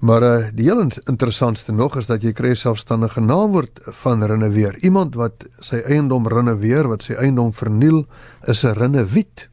Maar 0.00 0.22
uh 0.22 0.48
die 0.52 0.64
heel 0.64 0.80
interessantste 0.80 1.72
nog 1.72 1.96
is 2.00 2.06
dat 2.06 2.22
jy 2.22 2.32
kry 2.32 2.54
'n 2.54 2.56
selfstandige 2.56 3.20
naamwoord 3.20 3.80
van 4.00 4.24
rinneweer. 4.24 4.78
Iemand 4.80 5.14
wat 5.14 5.44
sy 5.60 5.76
eiendom 5.76 6.28
rinneweer, 6.28 6.88
wat 6.88 7.02
sy 7.02 7.12
eiendom 7.12 7.52
verniel, 7.52 8.06
is 8.46 8.64
'n 8.64 8.72
rinnewiet. 8.72 9.48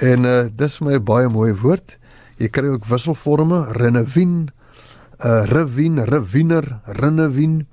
En 0.00 0.24
uh 0.24 0.48
dis 0.50 0.76
vir 0.76 0.86
my 0.86 0.94
'n 0.94 1.04
baie 1.04 1.28
mooi 1.28 1.54
woord. 1.54 1.98
Jy 2.36 2.48
kry 2.48 2.68
ook 2.68 2.86
wisselforme, 2.86 3.72
rinnewien, 3.72 4.50
'n 5.20 5.26
uh, 5.26 5.44
rivien, 5.44 6.04
riwiener, 6.04 6.80
rinnewien. 6.86 7.68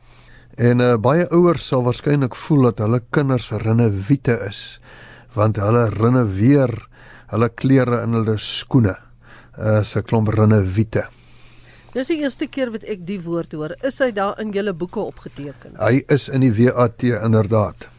En 0.58 0.82
uh 0.82 0.96
baie 0.98 1.28
ouers 1.38 1.68
sal 1.70 1.84
waarskynlik 1.86 2.36
voel 2.36 2.72
dat 2.72 2.80
hulle 2.82 3.00
kinders 3.14 3.52
rinnewiete 3.62 4.40
is, 4.48 4.80
want 5.38 5.60
hulle 5.62 5.84
rinneweer 5.94 6.74
hulle 7.30 7.50
klere 7.54 8.02
in 8.08 8.18
hulle 8.18 8.38
skoene. 8.42 8.96
Uh 9.58 9.84
'n 9.86 10.04
klomp 10.04 10.34
rinnewiete. 10.34 11.06
Dis 11.94 12.08
die 12.08 12.18
eerste 12.22 12.48
keer 12.48 12.72
wat 12.72 12.84
ek 12.84 13.06
die 13.06 13.20
woord 13.22 13.54
hoor. 13.54 13.76
Is 13.84 14.00
hy 14.00 14.12
daar 14.12 14.42
in 14.42 14.52
julle 14.52 14.74
boeke 14.74 15.00
opgeteken? 15.00 15.78
Hy 15.78 16.04
is 16.10 16.28
in 16.30 16.42
die 16.42 16.54
WAT 16.54 17.04
inderdaad. 17.04 17.90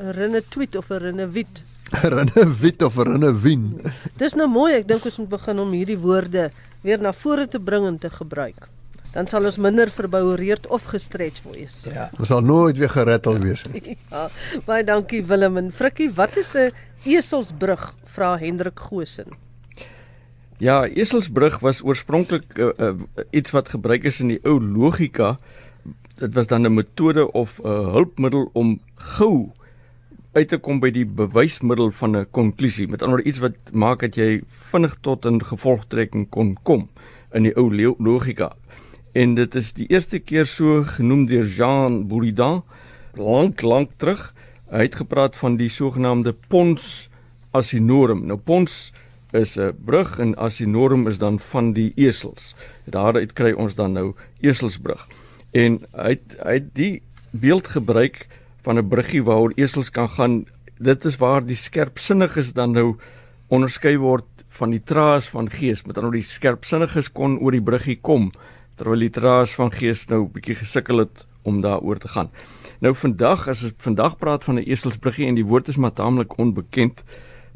'n 0.00 0.12
Rinnetweet 0.12 0.76
of 0.76 0.90
'n 0.90 0.98
rinnewiet? 0.98 1.62
Rinnewiet 2.14 2.82
of 2.82 2.96
rinnewien. 2.96 3.80
Dis 4.18 4.34
nou 4.34 4.48
mooi. 4.48 4.74
Ek 4.74 4.88
dink 4.88 5.04
ons 5.04 5.18
moet 5.18 5.28
begin 5.28 5.58
om 5.58 5.72
hierdie 5.74 5.98
woorde 5.98 6.50
weer 6.82 7.00
na 7.02 7.12
vore 7.12 7.46
te 7.46 7.58
bring 7.58 7.86
en 7.86 7.98
te 7.98 8.10
gebruik. 8.10 8.68
Dan 9.10 9.26
sal 9.26 9.44
ons 9.44 9.58
minder 9.58 9.90
verboureerd 9.90 10.66
of 10.70 10.84
gestretch 10.92 11.42
wees. 11.50 11.82
Ja. 11.90 12.10
Ons 12.18 12.30
sal 12.30 12.44
nooit 12.46 12.78
weer 12.78 12.90
gerettel 12.90 13.38
wees 13.42 13.66
nie. 13.72 13.96
Ja, 14.10 14.28
baie 14.66 14.84
dankie 14.86 15.22
Willem 15.26 15.58
en 15.58 15.72
Frikkie. 15.74 16.10
Wat 16.14 16.36
is 16.36 16.54
'n 16.54 16.70
eselsbrug? 17.04 17.94
Vra 18.04 18.38
Hendrik 18.38 18.78
Gosen. 18.78 19.34
Ja, 20.58 20.86
eselsbrug 20.86 21.58
was 21.58 21.82
oorspronklik 21.82 22.58
uh, 22.58 22.70
uh, 22.78 22.92
iets 23.30 23.50
wat 23.50 23.68
gebruik 23.68 24.04
is 24.04 24.20
in 24.20 24.28
die 24.28 24.40
ou 24.44 24.60
logika. 24.60 25.38
Dit 26.18 26.34
was 26.34 26.46
dan 26.46 26.66
'n 26.66 26.74
metode 26.74 27.32
of 27.32 27.58
'n 27.58 27.66
uh, 27.66 27.92
hulpmiddel 27.92 28.50
om 28.52 28.80
gou 28.94 29.50
uit 30.32 30.48
te 30.48 30.58
kom 30.58 30.78
by 30.80 30.90
die 30.90 31.06
bewysmiddel 31.06 31.90
van 31.90 32.16
'n 32.16 32.30
konklusie. 32.30 32.88
Met 32.88 33.02
ander 33.02 33.16
woorde 33.16 33.30
iets 33.30 33.38
wat 33.38 33.72
maak 33.72 34.00
dat 34.00 34.14
jy 34.14 34.42
vinnig 34.46 34.96
tot 35.00 35.26
'n 35.26 35.42
gevolgtrekking 35.42 36.28
kon 36.28 36.56
kom 36.62 36.88
in 37.32 37.42
die 37.42 37.56
ou 37.56 37.94
logika. 37.98 38.52
En 39.12 39.34
dit 39.34 39.54
is 39.58 39.72
die 39.74 39.88
eerste 39.90 40.20
keer 40.22 40.46
so 40.46 40.84
genoem 40.86 41.24
deur 41.26 41.46
Jean 41.46 42.04
Buridan 42.06 42.62
lank 43.18 43.62
lank 43.66 43.96
terug. 43.98 44.30
Hy 44.70 44.86
het 44.86 45.00
gepraat 45.00 45.34
van 45.36 45.56
die 45.58 45.68
sogenaamde 45.68 46.36
pons 46.48 47.08
asinorum. 47.50 48.22
Nou 48.30 48.38
pons 48.38 48.92
is 49.34 49.58
'n 49.58 49.74
brug 49.84 50.18
en 50.18 50.36
asinorum 50.38 51.08
is 51.08 51.18
dan 51.18 51.38
van 51.38 51.72
die 51.72 51.92
esels. 51.96 52.54
Daaruit 52.84 53.32
kry 53.32 53.52
ons 53.52 53.74
dan 53.74 53.92
nou 53.92 54.14
eselsbrug. 54.40 55.06
En 55.52 55.82
hy 55.92 56.08
het, 56.08 56.36
hy 56.44 56.52
het 56.52 56.74
die 56.74 57.02
beeld 57.30 57.66
gebruik 57.66 58.28
van 58.62 58.78
'n 58.78 58.88
bruggie 58.88 59.22
waaroor 59.22 59.52
esels 59.56 59.90
kan 59.90 60.08
gaan. 60.08 60.46
Dit 60.78 61.04
is 61.04 61.16
waar 61.16 61.44
die 61.44 61.56
skerpsinniges 61.56 62.52
dan 62.52 62.72
nou 62.72 62.96
onderskei 63.48 63.98
word 63.98 64.24
van 64.48 64.70
die 64.70 64.82
traas 64.84 65.28
van 65.28 65.50
gees. 65.50 65.82
Met 65.82 65.96
ander 65.96 66.10
woorde 66.10 66.18
die 66.18 66.34
skerpsinniges 66.34 67.12
kon 67.12 67.38
oor 67.38 67.50
die 67.50 67.62
bruggie 67.62 67.98
kom 68.00 68.32
terwyl 68.80 69.04
die 69.04 69.12
traas 69.12 69.52
van 69.58 69.72
gees 69.72 70.06
nou 70.08 70.24
bietjie 70.32 70.56
gesukkel 70.56 71.04
het 71.04 71.26
om 71.44 71.60
daaroor 71.60 72.00
te 72.00 72.08
gaan. 72.08 72.30
Nou 72.80 72.94
vandag 72.96 73.44
as 73.52 73.64
ek 73.68 73.76
vandag 73.84 74.16
praat 74.20 74.44
van 74.44 74.56
'n 74.56 74.64
eselsbruggie 74.64 75.26
en 75.28 75.36
die 75.36 75.44
woord 75.44 75.68
is 75.68 75.76
maar 75.76 75.92
taamlik 75.92 76.38
onbekend, 76.38 77.04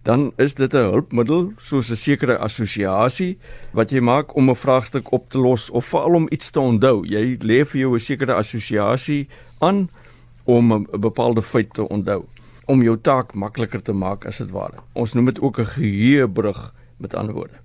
dan 0.03 0.33
is 0.37 0.55
dit 0.55 0.75
'n 0.75 0.91
hulpmiddel 0.93 1.53
soos 1.57 1.91
'n 1.91 1.97
sekere 1.97 2.39
assosiasie 2.39 3.39
wat 3.73 3.91
jy 3.91 4.01
maak 4.01 4.37
om 4.37 4.51
'n 4.51 4.57
vraagstuk 4.57 5.13
op 5.13 5.31
te 5.31 5.39
los 5.39 5.71
of 5.71 5.85
veral 5.85 6.15
om 6.15 6.29
iets 6.31 6.51
te 6.51 6.61
onthou. 6.61 7.07
Jy 7.07 7.39
lê 7.41 7.65
vir 7.65 7.81
jou 7.81 7.95
'n 7.95 8.01
sekere 8.01 8.35
assosiasie 8.35 9.29
aan 9.61 9.89
om 10.45 10.73
'n 10.73 10.87
bepaalde 11.01 11.43
feit 11.43 11.73
te 11.73 11.89
onthou 11.89 12.25
om 12.67 12.83
jou 12.83 12.97
taak 13.01 13.35
makliker 13.35 13.83
te 13.83 13.93
maak 13.93 14.27
as 14.27 14.39
dit 14.39 14.51
ware. 14.51 14.83
Ons 14.93 15.13
noem 15.13 15.25
dit 15.25 15.41
ook 15.41 15.59
'n 15.59 15.65
geheuebrug 15.65 16.75
met 16.99 17.15
ander 17.15 17.35
woorde. 17.35 17.64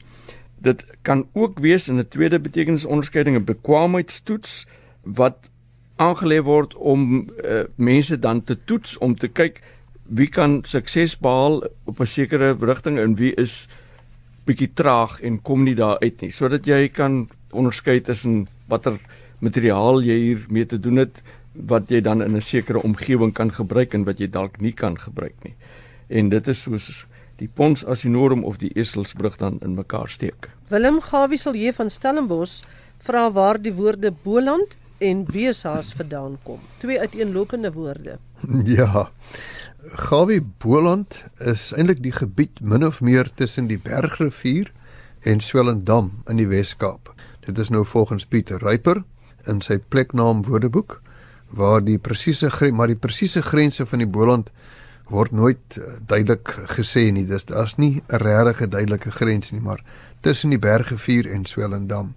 Dit 0.62 0.86
kan 1.02 1.28
ook 1.34 1.60
wees 1.60 1.88
in 1.88 2.00
'n 2.00 2.08
tweede 2.08 2.40
betekenisonderskeiding 2.40 3.38
'n 3.38 3.44
bekwaamheidstoets 3.44 4.68
wat 5.04 5.50
aangelê 5.96 6.42
word 6.42 6.76
om 6.76 7.30
uh, 7.44 7.64
mense 7.76 8.20
dan 8.20 8.44
te 8.44 8.58
toets 8.64 8.98
om 8.98 9.16
te 9.16 9.28
kyk 9.28 9.62
wie 10.04 10.28
kan 10.28 10.64
sukses 10.64 11.18
behaal 11.18 11.64
op 11.86 12.00
'n 12.00 12.06
sekere 12.06 12.58
rigting 12.60 13.00
en 13.00 13.16
wie 13.16 13.34
is 13.36 13.68
bietjie 14.46 14.74
traag 14.74 15.22
en 15.22 15.42
kom 15.42 15.64
nie 15.64 15.76
daar 15.76 16.00
uit 16.00 16.22
nie 16.22 16.32
sodat 16.32 16.66
jy 16.66 16.88
kan 16.88 17.30
onderskei 17.52 18.02
tussen 18.02 18.48
watter 18.68 19.00
materiaal 19.40 20.02
jy 20.02 20.18
hier 20.18 20.46
mee 20.50 20.66
te 20.66 20.80
doen 20.80 20.96
het 20.96 21.22
wat 21.54 21.90
jy 21.90 22.02
dan 22.02 22.22
in 22.24 22.36
'n 22.36 22.42
sekere 22.42 22.82
omgewing 22.82 23.34
kan 23.34 23.52
gebruik 23.52 23.94
en 23.94 24.04
wat 24.04 24.20
jy 24.20 24.30
dalk 24.30 24.62
nie 24.62 24.74
kan 24.74 25.00
gebruik 25.00 25.36
nie. 25.44 25.56
En 26.08 26.30
dit 26.30 26.48
is 26.48 26.62
soos 26.62 27.08
die 27.40 27.50
pons 27.50 27.86
asinorum 27.86 28.44
of 28.44 28.60
die 28.62 28.72
eselsbrug 28.76 29.38
dan 29.40 29.60
in 29.66 29.78
mekaar 29.78 30.10
steek. 30.12 30.50
Willem 30.70 31.00
Gawiesel 31.02 31.56
van 31.74 31.90
Stellenbosch 31.90 32.62
vra 32.98 33.32
waar 33.32 33.62
die 33.62 33.74
woorde 33.74 34.12
Boland 34.24 34.76
en 35.00 35.26
Besaas 35.26 35.94
vandaan 35.94 36.38
kom. 36.44 36.60
Twee 36.78 37.00
uiteenlopende 37.00 37.72
woorde. 37.72 38.20
Ja. 38.64 39.10
Gawie 39.80 40.42
Boland 40.58 41.24
is 41.40 41.72
eintlik 41.72 42.02
die 42.04 42.12
gebied 42.12 42.60
min 42.62 42.86
of 42.86 43.00
meer 43.02 43.30
tussen 43.36 43.68
die 43.68 43.80
Bergrivier 43.80 44.72
en 45.24 45.40
Swellendam 45.40 46.12
in 46.28 46.38
die 46.38 46.48
Wes-Kaap. 46.48 47.14
Dit 47.46 47.58
is 47.58 47.72
nou 47.72 47.86
volgens 47.86 48.26
Pieter 48.26 48.60
Ryper 48.60 49.04
in 49.48 49.62
sy 49.64 49.80
pleknaam 49.80 50.44
Woordeboek 50.46 51.00
waar 51.56 51.82
die 51.82 51.98
presiese 51.98 52.52
maar 52.72 52.92
die 52.92 53.00
presiese 53.00 53.42
grense 53.42 53.86
van 53.86 54.04
die 54.04 54.08
Boland 54.08 54.52
word 55.10 55.32
nooit 55.32 55.78
uh, 55.78 55.98
duidelik 56.06 56.54
gesê 56.76 57.10
nie. 57.12 57.26
Dis 57.26 57.46
daar's 57.50 57.78
nie 57.78 58.02
'n 58.08 58.22
regte 58.22 58.68
duidelike 58.68 59.12
grens 59.12 59.52
nie, 59.52 59.62
maar 59.62 59.84
tussen 60.22 60.50
die 60.50 60.60
Bergrivier 60.60 61.32
en 61.32 61.46
Swellendam. 61.46 62.16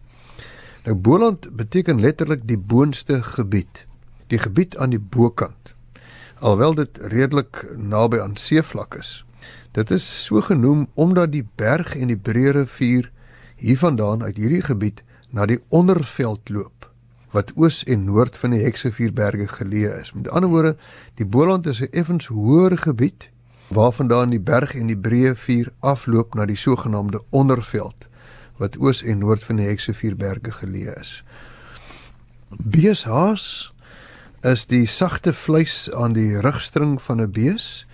Nou 0.84 0.96
Boland 0.96 1.56
beteken 1.56 2.00
letterlik 2.00 2.40
die 2.44 2.58
boonste 2.58 3.22
gebied, 3.22 3.86
die 4.26 4.38
gebied 4.38 4.76
aan 4.76 4.90
die 4.90 5.00
bokant. 5.00 5.74
Alhoewel 6.38 6.74
dit 6.74 6.98
redelik 6.98 7.74
naby 7.76 8.18
aan 8.18 8.36
seevlak 8.36 8.94
is. 8.94 9.24
Dit 9.72 9.90
is 9.90 10.24
so 10.24 10.40
genoem 10.40 10.88
omdat 10.94 11.32
die 11.32 11.48
berg 11.56 11.96
en 11.96 12.08
die 12.08 12.18
breë 12.18 12.50
rivier 12.50 13.10
hiervandaan 13.56 14.22
uit 14.22 14.36
hierdie 14.36 14.62
gebied 14.62 15.02
na 15.30 15.46
die 15.46 15.60
onderveld 15.68 16.48
loop 16.48 16.81
wat 17.32 17.52
oos 17.56 17.82
en 17.84 18.04
noord 18.04 18.36
van 18.36 18.50
die 18.50 18.62
Heksevierberge 18.62 19.48
geleë 19.48 20.00
is. 20.00 20.12
Met 20.12 20.28
ander 20.28 20.50
woorde, 20.52 20.76
die 21.14 21.26
Boland 21.26 21.66
is 21.66 21.80
'n 21.80 21.92
effens 21.92 22.26
hoër 22.26 22.78
gebied 22.78 23.30
waarvandaan 23.68 24.30
die 24.30 24.40
berg 24.40 24.74
en 24.74 24.86
die 24.86 24.98
breë 24.98 25.34
vier 25.36 25.72
afloop 25.80 26.34
na 26.34 26.46
die 26.46 26.56
sogenaamde 26.56 27.22
onderveld 27.30 28.06
wat 28.56 28.76
oos 28.76 29.02
en 29.02 29.18
noord 29.18 29.44
van 29.44 29.56
die 29.56 29.66
Heksevierberge 29.66 30.52
geleë 30.52 31.00
is. 31.00 31.24
Beeshaas 32.50 33.72
is 34.42 34.66
die 34.66 34.86
sagte 34.86 35.32
vleis 35.32 35.90
aan 35.94 36.12
die 36.12 36.40
rugstring 36.40 37.02
van 37.02 37.20
'n 37.20 37.30
bees. 37.30 37.86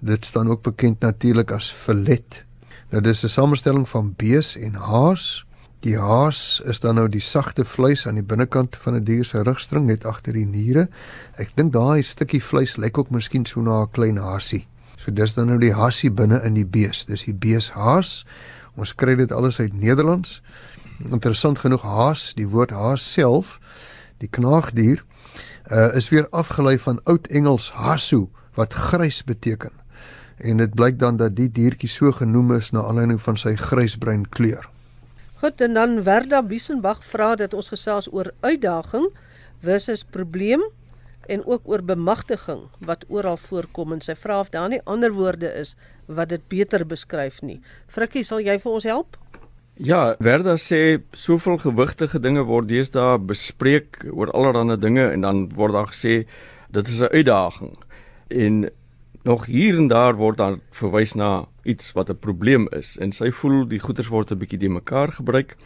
Dit 0.00 0.26
staan 0.26 0.48
ook 0.48 0.62
bekend 0.62 1.00
natuurlik 1.00 1.50
as 1.50 1.72
filet. 1.72 2.44
Nou 2.90 3.02
dis 3.02 3.24
'n 3.24 3.28
samestelling 3.28 3.88
van 3.88 4.14
bees 4.16 4.56
en 4.56 4.74
haas. 4.74 5.46
Die 5.84 5.98
haas 6.00 6.62
is 6.64 6.78
dan 6.80 6.96
nou 6.96 7.10
die 7.12 7.20
sagte 7.20 7.64
vleis 7.68 8.06
aan 8.08 8.16
die 8.16 8.24
binnekant 8.24 8.76
van 8.80 8.94
'n 8.96 9.04
dier 9.04 9.24
se 9.24 9.42
rugstring 9.42 9.84
net 9.86 10.06
agter 10.06 10.32
die 10.32 10.46
niere. 10.46 10.88
Ek 11.36 11.56
dink 11.56 11.72
daai 11.72 12.02
stukkie 12.02 12.40
vleis 12.42 12.76
lyk 12.76 12.98
ook 12.98 13.10
miskien 13.10 13.44
so 13.44 13.60
na 13.60 13.82
'n 13.82 13.90
klein 13.90 14.16
hasie. 14.16 14.66
So 14.96 15.10
dis 15.10 15.34
dan 15.34 15.46
nou 15.46 15.58
die 15.58 15.74
hasie 15.74 16.10
binne 16.10 16.40
in 16.42 16.54
die 16.54 16.66
bees. 16.66 17.04
Dis 17.04 17.24
die 17.24 17.34
beeshaas. 17.34 18.24
Ons 18.76 18.94
kry 18.94 19.14
dit 19.14 19.32
alles 19.32 19.60
uit 19.60 19.74
Nederlands. 19.74 20.42
Interessant 21.10 21.58
genoeg 21.58 21.82
haas, 21.82 22.34
die 22.34 22.48
woord 22.48 22.70
haas 22.70 23.12
self, 23.12 23.60
die 24.18 24.28
knaagdier, 24.28 25.04
uh, 25.70 25.96
is 25.96 26.08
weer 26.08 26.28
afgelei 26.30 26.78
van 26.78 27.00
oud 27.04 27.26
Engels 27.26 27.70
hasu 27.70 28.28
wat 28.54 28.72
grys 28.72 29.24
beteken. 29.24 29.72
En 30.38 30.56
dit 30.56 30.74
blyk 30.74 30.98
dan 30.98 31.16
dat 31.16 31.36
die 31.36 31.50
diertjie 31.50 31.88
so 31.88 32.12
genoem 32.12 32.52
is 32.52 32.70
na 32.70 32.82
aanleiding 32.82 33.22
van 33.22 33.36
sy 33.36 33.54
grysbruin 33.54 34.28
kleur. 34.28 34.73
Goed, 35.44 35.60
en 35.60 35.74
dan 35.74 36.02
Werda 36.02 36.38
Biesenbach 36.42 37.02
vra 37.04 37.34
dat 37.36 37.52
ons 37.52 37.66
gesels 37.68 38.06
oor 38.08 38.30
uitdaging 38.40 39.10
versus 39.60 40.00
probleem 40.04 40.62
en 41.28 41.42
ook 41.44 41.68
oor 41.68 41.82
bemagtiging 41.84 42.62
wat 42.88 43.04
oral 43.12 43.36
voorkom 43.36 43.92
en 43.92 44.00
sy 44.00 44.14
vra 44.16 44.38
of 44.40 44.48
daar 44.54 44.70
nie 44.72 44.80
ander 44.88 45.12
woorde 45.12 45.50
is 45.60 45.74
wat 46.06 46.30
dit 46.32 46.46
beter 46.48 46.86
beskryf 46.88 47.42
nie. 47.44 47.58
Frikkie, 47.92 48.24
sal 48.24 48.40
jy 48.40 48.56
vir 48.62 48.72
ons 48.72 48.88
help? 48.88 49.18
Ja, 49.76 50.14
Werda 50.16 50.56
sê 50.56 51.02
soveel 51.12 51.60
gewigtige 51.60 52.22
dinge 52.24 52.46
word 52.48 52.72
deesdae 52.72 53.20
bespreek 53.20 54.00
oor 54.14 54.32
allerlei 54.32 54.80
dinge 54.80 55.10
en 55.10 55.28
dan 55.28 55.44
word 55.60 55.76
daar 55.76 55.92
gesê 55.92 56.22
dit 56.72 56.88
is 56.88 57.02
'n 57.02 57.12
uitdaging. 57.12 57.76
En 58.32 58.70
nog 59.24 59.46
hier 59.46 59.76
en 59.76 59.88
daar 59.88 60.14
word 60.14 60.38
daar 60.38 60.58
verwys 60.70 61.14
na 61.16 61.46
iets 61.62 61.92
wat 61.92 62.10
'n 62.10 62.18
probleem 62.18 62.68
is 62.70 62.98
en 62.98 63.12
sy 63.12 63.30
voel 63.30 63.66
die 63.68 63.80
goeters 63.80 64.08
word 64.08 64.30
'n 64.30 64.38
bietjie 64.38 64.58
de 64.58 64.68
mekaar 64.68 65.12
gebruik. 65.12 65.56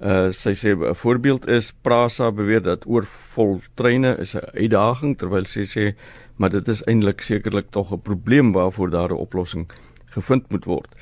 Uh 0.00 0.32
sy 0.32 0.52
sê 0.52 0.72
'n 0.72 0.94
voorbeeld 0.94 1.46
is 1.46 1.72
Prasa 1.72 2.32
beweer 2.32 2.62
dat 2.62 2.86
oorvol 2.86 3.60
treine 3.74 4.16
is 4.18 4.34
'n 4.34 4.48
uitdaging 4.54 5.18
terwyl 5.18 5.44
sy 5.44 5.62
sê 5.62 5.94
maar 6.36 6.50
dit 6.50 6.68
is 6.68 6.82
eintlik 6.84 7.20
sekerlik 7.20 7.70
tog 7.70 7.92
'n 7.92 8.00
probleem 8.00 8.52
waarvoor 8.52 8.90
daar 8.90 9.10
'n 9.10 9.20
oplossing 9.26 9.70
gevind 10.06 10.50
moet 10.50 10.64
word. 10.64 10.94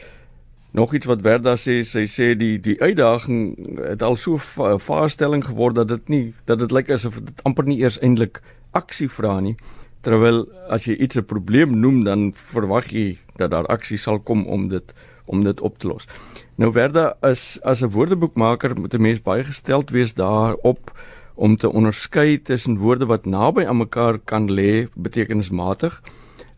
Nog 0.72 0.94
iets 0.94 1.06
wat 1.06 1.20
Werda 1.20 1.54
sê, 1.54 1.82
sy 1.84 2.06
sê 2.06 2.36
die 2.36 2.60
die 2.60 2.80
uitdaging 2.80 3.56
het 3.76 4.02
al 4.02 4.16
so 4.16 4.34
'n 4.34 4.78
vaarstelling 4.78 5.44
geword 5.44 5.74
dat 5.74 5.88
dit 5.88 6.08
nie 6.08 6.34
dat 6.44 6.58
dit 6.58 6.72
lyk 6.72 6.90
asof 6.90 7.20
dit 7.20 7.42
amper 7.42 7.64
nie 7.64 7.78
eers 7.78 8.00
eintlik 8.00 8.40
aksie 8.70 9.08
vra 9.08 9.40
nie. 9.40 9.56
Terwyl 10.02 10.46
as 10.68 10.84
jy 10.84 10.96
iets 10.98 11.16
'n 11.16 11.24
probleem 11.24 11.78
noem, 11.80 12.04
dan 12.04 12.32
verwag 12.32 12.90
jy 12.90 13.18
dat 13.36 13.50
daar 13.50 13.66
aksie 13.66 13.98
sal 13.98 14.18
kom 14.18 14.46
om 14.46 14.68
dit 14.68 14.94
om 15.26 15.42
dit 15.44 15.60
op 15.60 15.78
te 15.78 15.86
los. 15.86 16.08
Nou 16.56 16.72
Werda 16.72 17.16
is 17.22 17.60
as 17.62 17.82
'n 17.82 17.90
woordeboekmaker 17.90 18.74
moet 18.80 18.94
'n 18.94 19.00
mens 19.00 19.20
baie 19.22 19.44
gesteld 19.44 19.90
wees 19.90 20.14
daarop 20.14 20.92
om 21.34 21.56
te 21.56 21.72
onderskei 21.72 22.42
tussen 22.42 22.76
woorde 22.76 23.06
wat 23.06 23.26
naby 23.26 23.64
aan 23.64 23.76
mekaar 23.76 24.18
kan 24.18 24.50
lê 24.50 24.88
betekenismatig, 24.94 26.02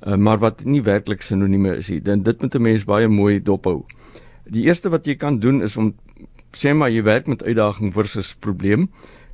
uh, 0.06 0.16
maar 0.16 0.38
wat 0.38 0.64
nie 0.64 0.82
werklik 0.82 1.22
sinonieme 1.22 1.76
is 1.76 1.88
nie. 1.88 2.00
Dit 2.00 2.24
dit 2.24 2.40
moet 2.40 2.54
'n 2.54 2.62
mens 2.62 2.84
baie 2.84 3.08
mooi 3.08 3.42
dophou. 3.42 3.84
Die 4.44 4.64
eerste 4.64 4.88
wat 4.88 5.06
jy 5.06 5.14
kan 5.14 5.38
doen 5.38 5.62
is 5.62 5.76
om 5.76 5.94
sê 6.52 6.74
maar 6.74 6.90
jy 6.90 7.02
werk 7.02 7.26
met 7.26 7.44
uitdaging 7.44 7.92
versus 7.92 8.34
probleem 8.34 8.90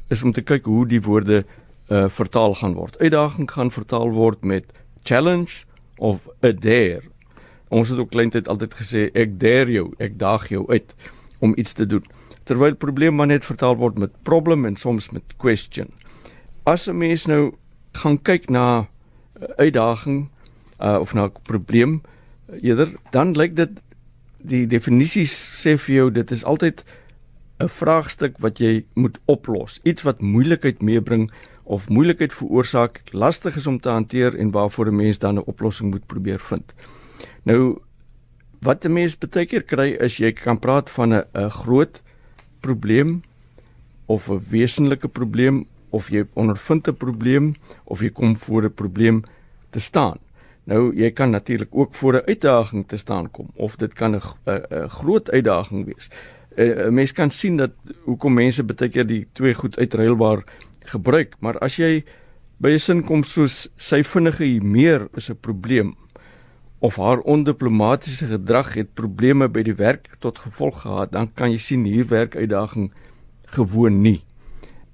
is 0.09 0.23
om 0.23 0.33
te 0.33 0.43
kyk 0.43 0.65
hoe 0.65 0.87
die 0.87 1.01
woorde 1.01 1.45
uh, 1.91 2.09
vertaal 2.09 2.55
gaan 2.55 2.75
word. 2.75 2.99
Uitdaging 2.99 3.51
gaan 3.51 3.71
vertaal 3.71 4.11
word 4.11 4.45
met 4.45 4.65
challenge 5.03 5.65
of 5.99 6.29
a 6.45 6.53
dare. 6.53 7.03
Ons 7.69 7.89
het 7.89 7.99
ook 7.99 8.11
kleintyd 8.11 8.49
altyd 8.49 8.75
gesê 8.75 9.09
ek 9.15 9.39
dare 9.41 9.71
jou, 9.73 9.91
ek 9.99 10.19
daag 10.19 10.49
jou 10.51 10.65
uit 10.71 10.95
om 11.39 11.55
iets 11.57 11.73
te 11.73 11.87
doen. 11.87 12.07
Terwyl 12.49 12.75
probleem 12.75 13.15
maar 13.15 13.31
net 13.31 13.47
vertaal 13.47 13.77
word 13.77 13.99
met 13.99 14.15
problem 14.23 14.67
en 14.67 14.77
soms 14.77 15.11
met 15.11 15.37
question. 15.37 15.91
As 16.65 16.89
'n 16.89 16.99
mens 16.99 17.27
nou 17.27 17.55
gaan 17.93 18.23
kyk 18.23 18.51
na 18.51 18.89
uitdaging 19.57 20.29
uh, 20.81 20.99
of 21.01 21.15
na 21.15 21.29
probleem 21.43 22.03
eerder, 22.61 22.89
dan 23.11 23.33
lyk 23.33 23.57
dit 23.57 23.71
die 24.37 24.67
definisies 24.67 25.33
sê 25.63 25.77
vir 25.77 25.95
jou 25.95 26.11
dit 26.11 26.31
is 26.31 26.45
altyd 26.45 26.85
'n 27.61 27.69
vraagstuk 27.69 28.39
wat 28.39 28.59
jy 28.59 28.85
moet 28.95 29.19
oplos, 29.25 29.81
iets 29.83 30.03
wat 30.03 30.21
moeilikheid 30.21 30.83
meebring 30.83 31.31
of 31.65 31.89
moeilikheid 31.89 32.33
veroorsaak, 32.33 33.03
lastig 33.13 33.57
is 33.57 33.67
om 33.67 33.81
te 33.81 33.89
hanteer 33.89 34.35
en 34.35 34.51
waarvoor 34.51 34.87
'n 34.87 34.97
mens 34.97 35.19
dan 35.19 35.35
'n 35.35 35.47
oplossing 35.47 35.91
moet 35.91 36.07
probeer 36.07 36.41
vind. 36.41 36.75
Nou 37.43 37.79
wat 38.61 38.85
'n 38.85 38.93
mens 38.93 39.19
baie 39.19 39.47
keer 39.47 39.63
kry 39.63 39.97
is 40.01 40.17
jy 40.17 40.33
kan 40.33 40.59
praat 40.59 40.91
van 40.91 41.15
'n 41.15 41.25
'n 41.35 41.51
groot 41.51 42.03
probleem 42.61 43.23
of 44.07 44.29
'n 44.29 44.41
wesenlike 44.51 45.09
probleem 45.09 45.67
of 45.91 46.09
jy 46.09 46.25
ondervind 46.35 46.89
'n 46.89 46.97
probleem 46.97 47.55
of 47.85 48.01
jy 48.01 48.11
kom 48.11 48.37
voor 48.37 48.65
'n 48.65 48.75
probleem 48.75 49.23
te 49.71 49.81
staan. 49.81 50.19
Nou 50.65 50.95
jy 50.97 51.11
kan 51.11 51.31
natuurlik 51.31 51.69
ook 51.71 51.95
voor 51.95 52.15
'n 52.15 52.27
uitdaging 52.27 52.89
te 52.89 52.97
staan 52.97 53.31
kom 53.31 53.51
of 53.55 53.77
dit 53.77 53.93
kan 53.93 54.15
'n 54.15 54.21
'n 54.47 54.89
groot 54.89 55.31
uitdaging 55.31 55.85
wees. 55.85 56.11
'n 56.61 56.95
Mens 56.95 57.13
kan 57.13 57.31
sien 57.31 57.57
dat 57.57 57.73
hoekom 58.05 58.35
mense 58.35 58.65
baie 58.65 58.89
keer 58.89 59.07
die 59.07 59.27
twee 59.33 59.55
goed 59.55 59.79
uitruilbaar 59.79 60.45
gebruik, 60.93 61.37
maar 61.41 61.59
as 61.59 61.77
jy 61.77 62.05
by 62.59 62.75
'n 62.75 62.79
sin 62.79 63.03
kom 63.03 63.23
soos 63.23 63.71
sy 63.77 64.03
vinnige 64.03 64.45
humeur 64.45 65.09
is 65.17 65.31
'n 65.31 65.41
probleem 65.41 65.95
of 66.81 66.97
haar 66.97 67.21
ondiplomatiese 67.21 68.27
gedrag 68.27 68.75
het 68.75 68.95
probleme 68.95 69.49
by 69.49 69.63
die 69.63 69.75
werk 69.75 70.09
tot 70.19 70.39
gevolg 70.39 70.83
gehad, 70.83 71.13
dan 71.13 71.33
kan 71.35 71.51
jy 71.51 71.59
sien 71.59 71.85
hier 71.85 72.07
werk 72.09 72.37
uitdaging 72.37 72.93
gewoon 73.45 74.01
nie. 74.01 74.23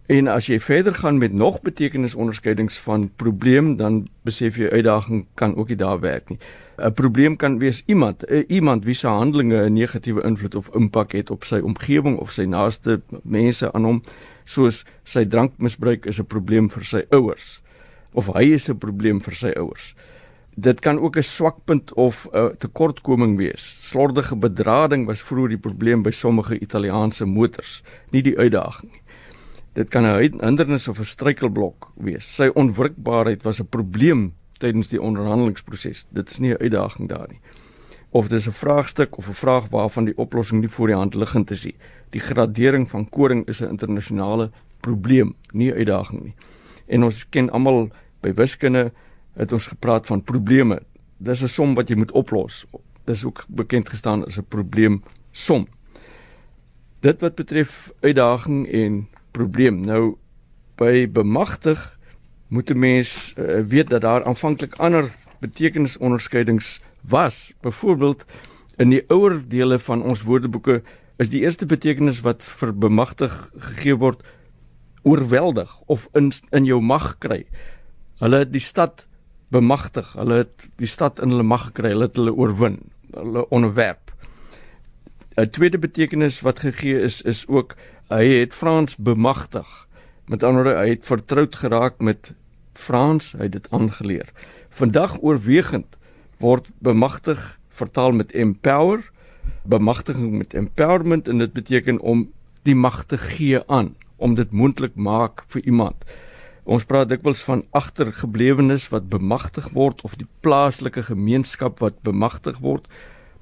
En 0.07 0.29
as 0.31 0.47
jy 0.47 0.61
verder 0.63 0.95
gaan 0.95 1.19
met 1.19 1.33
nog 1.33 1.61
betekenisonderskeidings 1.67 2.79
van 2.79 3.11
probleem, 3.17 3.77
dan 3.77 4.07
besef 4.23 4.57
jy 4.57 4.69
uitdaging 4.71 5.27
kan 5.35 5.57
ook 5.57 5.69
nie 5.69 5.77
daar 5.77 6.01
werk 6.01 6.29
nie. 6.31 6.39
'n 6.79 6.93
Probleem 6.93 7.37
kan 7.37 7.59
wees 7.59 7.83
iemand, 7.87 8.23
iemand 8.47 8.85
wie 8.85 8.95
se 8.95 9.09
handelinge 9.09 9.65
'n 9.65 9.73
negatiewe 9.73 10.23
invloed 10.23 10.55
of 10.55 10.75
impak 10.75 11.13
het 11.13 11.31
op 11.31 11.45
sy 11.45 11.59
omgewing 11.59 12.19
of 12.19 12.31
sy 12.31 12.45
naaste 12.45 13.01
mense 13.23 13.73
aan 13.73 13.85
hom, 13.85 14.03
soos 14.45 14.85
sy 15.03 15.25
drankmisbruik 15.25 16.07
is 16.07 16.19
'n 16.19 16.27
probleem 16.27 16.71
vir 16.71 16.85
sy 16.85 17.05
ouers 17.11 17.63
of 18.13 18.27
hy 18.27 18.53
is 18.53 18.69
'n 18.69 18.79
probleem 18.79 19.21
vir 19.21 19.35
sy 19.35 19.51
ouers. 19.57 19.95
Dit 20.55 20.81
kan 20.81 20.99
ook 20.99 21.17
'n 21.17 21.23
swakpunt 21.23 21.95
of 21.95 22.29
'n 22.33 22.57
tekortkoming 22.59 23.37
wees. 23.37 23.79
Slordige 23.83 24.37
bedrading 24.37 25.07
was 25.07 25.23
vroeër 25.23 25.49
die 25.49 25.59
probleem 25.59 26.03
by 26.03 26.11
sommige 26.11 26.59
Italiaanse 26.59 27.25
motors, 27.25 27.83
nie 28.11 28.23
die 28.23 28.39
uitdaging 28.39 28.93
nie. 28.93 29.01
Dit 29.77 29.91
kan 29.93 30.05
'n 30.05 30.41
hindernis 30.41 30.89
of 30.89 30.99
'n 30.99 31.05
struikelblok 31.05 31.93
wees. 31.95 32.35
Sy 32.35 32.51
onwrikbaarheid 32.55 33.43
was 33.43 33.61
'n 33.61 33.69
probleem 33.69 34.35
tydens 34.59 34.89
die 34.89 35.01
onderhandelingsproses. 35.01 36.07
Dit 36.11 36.31
is 36.31 36.39
nie 36.39 36.53
'n 36.53 36.63
uitdaging 36.63 37.09
daar 37.09 37.29
nie. 37.29 37.41
Of 38.11 38.29
dis 38.29 38.47
'n 38.47 38.53
vraagstuk 38.53 39.19
of 39.19 39.29
'n 39.29 39.33
vraag 39.33 39.69
waarvan 39.69 40.05
die 40.05 40.17
oplossing 40.17 40.61
nie 40.61 40.69
voor 40.69 40.87
die 40.87 40.97
hand 40.97 41.15
liggend 41.15 41.51
is 41.51 41.65
nie. 41.65 41.77
Die 42.11 42.21
gradering 42.21 42.91
van 42.91 43.09
koring 43.09 43.47
is 43.47 43.61
'n 43.61 43.69
internasionale 43.69 44.51
probleem, 44.81 45.35
nie 45.53 45.71
'n 45.71 45.77
uitdaging 45.77 46.23
nie. 46.23 46.35
En 46.87 47.05
ons 47.05 47.29
ken 47.29 47.51
almal 47.51 47.91
by 48.21 48.35
wiskunde 48.35 48.93
het 49.33 49.53
ons 49.53 49.67
gepraat 49.67 50.07
van 50.07 50.23
probleme. 50.23 50.83
Dis 51.17 51.43
'n 51.43 51.49
som 51.49 51.75
wat 51.75 51.89
jy 51.89 51.97
moet 51.97 52.13
oplos. 52.13 52.67
Dis 53.05 53.25
ook 53.25 53.45
bekend 53.49 53.89
gestaan 53.89 54.25
as 54.25 54.39
'n 54.39 54.47
probleem 54.49 55.03
som. 55.31 55.67
Dit 57.01 57.21
wat 57.21 57.35
betref 57.35 57.93
uitdaging 58.01 58.69
en 58.69 59.09
probleem. 59.37 59.83
Nou 59.85 60.17
by 60.81 61.07
bemagtig 61.09 61.81
moet 62.49 62.71
'n 62.71 62.79
mens 62.79 63.35
uh, 63.37 63.61
weet 63.69 63.91
dat 63.91 64.01
daar 64.01 64.25
aanvanklik 64.25 64.75
ander 64.77 65.11
betekenisonderskeidings 65.41 66.81
was. 67.01 67.55
Byvoorbeeld 67.61 68.25
in 68.77 68.89
die 68.89 69.05
ouer 69.09 69.43
dele 69.49 69.79
van 69.79 70.03
ons 70.03 70.23
woordeboeke 70.23 70.83
is 71.17 71.31
die 71.31 71.41
eerste 71.41 71.67
betekenis 71.67 72.21
wat 72.21 72.45
vir 72.45 72.73
bemagtig 72.77 73.51
gegee 73.57 73.97
word 73.97 74.23
oorweldig 75.03 75.81
of 75.87 76.09
in 76.13 76.33
in 76.51 76.65
jou 76.65 76.81
mag 76.81 77.19
kry. 77.19 77.47
Hulle 78.19 78.39
het 78.45 78.53
die 78.53 78.65
stad 78.65 79.07
bemagtig. 79.49 80.13
Hulle 80.13 80.43
het 80.45 80.71
die 80.77 80.91
stad 80.91 81.21
in 81.21 81.31
hulle 81.31 81.47
mag 81.47 81.71
gekry. 81.71 81.93
Hulle 81.95 82.09
het 82.09 82.17
hulle 82.17 82.35
oorwin. 82.35 82.79
hulle 83.17 83.49
onderwerp. 83.49 84.13
'n 85.37 85.51
Tweede 85.51 85.79
betekenis 85.79 86.41
wat 86.41 86.61
gegee 86.61 87.01
is 87.01 87.23
is 87.23 87.47
ook 87.49 87.77
hy 88.13 88.25
het 88.41 88.55
Frans 88.55 88.97
bemagtig. 88.97 89.67
Met 90.27 90.43
ander 90.43 90.63
woorde, 90.65 90.79
hy 90.79 90.89
het 90.95 91.07
vertroud 91.07 91.57
geraak 91.57 91.99
met 91.99 92.33
Frans, 92.77 93.33
hy 93.39 93.49
het 93.49 93.57
dit 93.57 93.69
aangeleer. 93.75 94.31
Vandag 94.71 95.19
oorwegend 95.23 95.97
word 96.39 96.69
bemagtig 96.79 97.59
vertaal 97.69 98.13
met 98.13 98.33
empower, 98.33 99.03
bemagtiging 99.63 100.37
met 100.39 100.55
empowerment 100.55 101.29
en 101.29 101.39
dit 101.39 101.53
beteken 101.53 102.01
om 102.01 102.29
die 102.63 102.75
mag 102.75 103.05
te 103.05 103.19
gee 103.19 103.63
aan, 103.67 103.95
om 104.17 104.35
dit 104.35 104.53
moontlik 104.53 104.95
maak 104.95 105.43
vir 105.51 105.65
iemand. 105.65 106.07
Ons 106.67 106.85
praat 106.85 107.09
dikwels 107.09 107.45
van 107.47 107.63
agtergeblewenes 107.71 108.89
wat 108.91 109.09
bemagtig 109.11 109.69
word 109.75 110.03
of 110.03 110.17
die 110.19 110.27
plaaslike 110.43 111.07
gemeenskap 111.07 111.79
wat 111.79 112.03
bemagtig 112.03 112.59
word. 112.59 112.89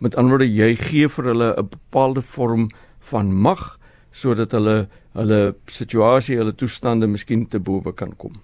Met 0.00 0.16
ander 0.16 0.36
woorde, 0.36 0.50
jy 0.52 0.74
gee 0.76 1.08
vir 1.08 1.32
hulle 1.32 1.54
'n 1.56 1.68
bepaalde 1.68 2.22
vorm 2.22 2.68
van 3.00 3.32
mag 3.32 3.78
sodat 4.14 4.54
hulle 4.56 4.86
hulle 5.14 5.54
situasie, 5.70 6.40
hulle 6.40 6.54
toestande 6.58 7.06
miskien 7.06 7.44
te 7.46 7.60
bowe 7.62 7.92
kan 7.94 8.14
kom. 8.18 8.34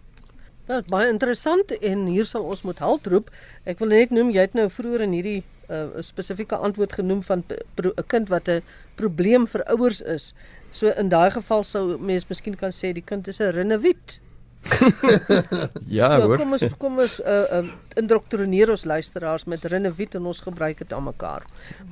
Nou, 0.70 0.78
baie 0.86 1.08
interessant 1.10 1.72
en 1.80 2.04
hier 2.06 2.28
sal 2.30 2.44
ons 2.46 2.62
moet 2.62 2.78
help 2.78 3.08
roep. 3.10 3.32
Ek 3.66 3.80
wil 3.82 3.90
net 3.90 4.12
noem 4.14 4.30
jy 4.30 4.44
het 4.46 4.54
nou 4.54 4.68
vroeër 4.70 5.02
in 5.08 5.16
hierdie 5.18 5.40
'n 5.70 5.98
uh, 5.98 6.02
spesifieke 6.02 6.56
antwoord 6.56 6.92
genoem 7.00 7.22
van 7.26 7.42
'n 7.48 8.06
kind 8.06 8.28
wat 8.28 8.48
'n 8.48 8.62
probleem 8.94 9.46
vir 9.46 9.62
ouers 9.66 10.00
is. 10.00 10.34
So 10.70 10.86
in 10.86 11.08
daai 11.08 11.30
geval 11.30 11.64
sou 11.64 11.98
mens 11.98 12.28
miskien 12.28 12.56
kan 12.56 12.70
sê 12.70 12.92
die 12.92 13.02
kind 13.02 13.28
is 13.28 13.40
'n 13.40 13.50
rinnewiet. 13.50 14.20
ja, 15.98 16.10
so, 16.10 16.26
hoor. 16.26 16.36
kom 16.36 16.52
ons 16.52 16.64
kom 16.78 16.98
ons 16.98 17.20
uh, 17.20 17.44
uh, 17.58 17.68
indoktrineer 17.96 18.70
ons 18.70 18.84
luisteraars 18.84 19.44
met 19.44 19.64
rinnewiet 19.64 20.14
en 20.14 20.26
ons 20.26 20.40
gebruik 20.40 20.78
dit 20.78 20.92
aan 20.92 21.04
mekaar. 21.04 21.42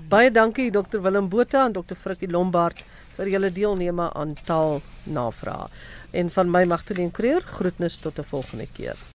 Baie 0.09 0.31
dankie 0.31 0.71
Dr 0.71 1.01
Willem 1.01 1.29
Botha 1.29 1.65
en 1.67 1.73
Dr 1.73 1.97
Frikkie 1.97 2.31
Lombard 2.31 2.85
vir 3.19 3.35
julle 3.35 3.53
deelname 3.53 4.09
aan 4.15 4.35
taal 4.47 4.81
navraag. 5.05 5.71
En 6.11 6.31
van 6.31 6.51
my 6.51 6.65
Magtleen 6.65 7.11
Creer, 7.11 7.43
groetnis 7.43 7.97
tot 7.97 8.19
'n 8.19 8.31
volgende 8.33 8.69
keer. 8.73 9.18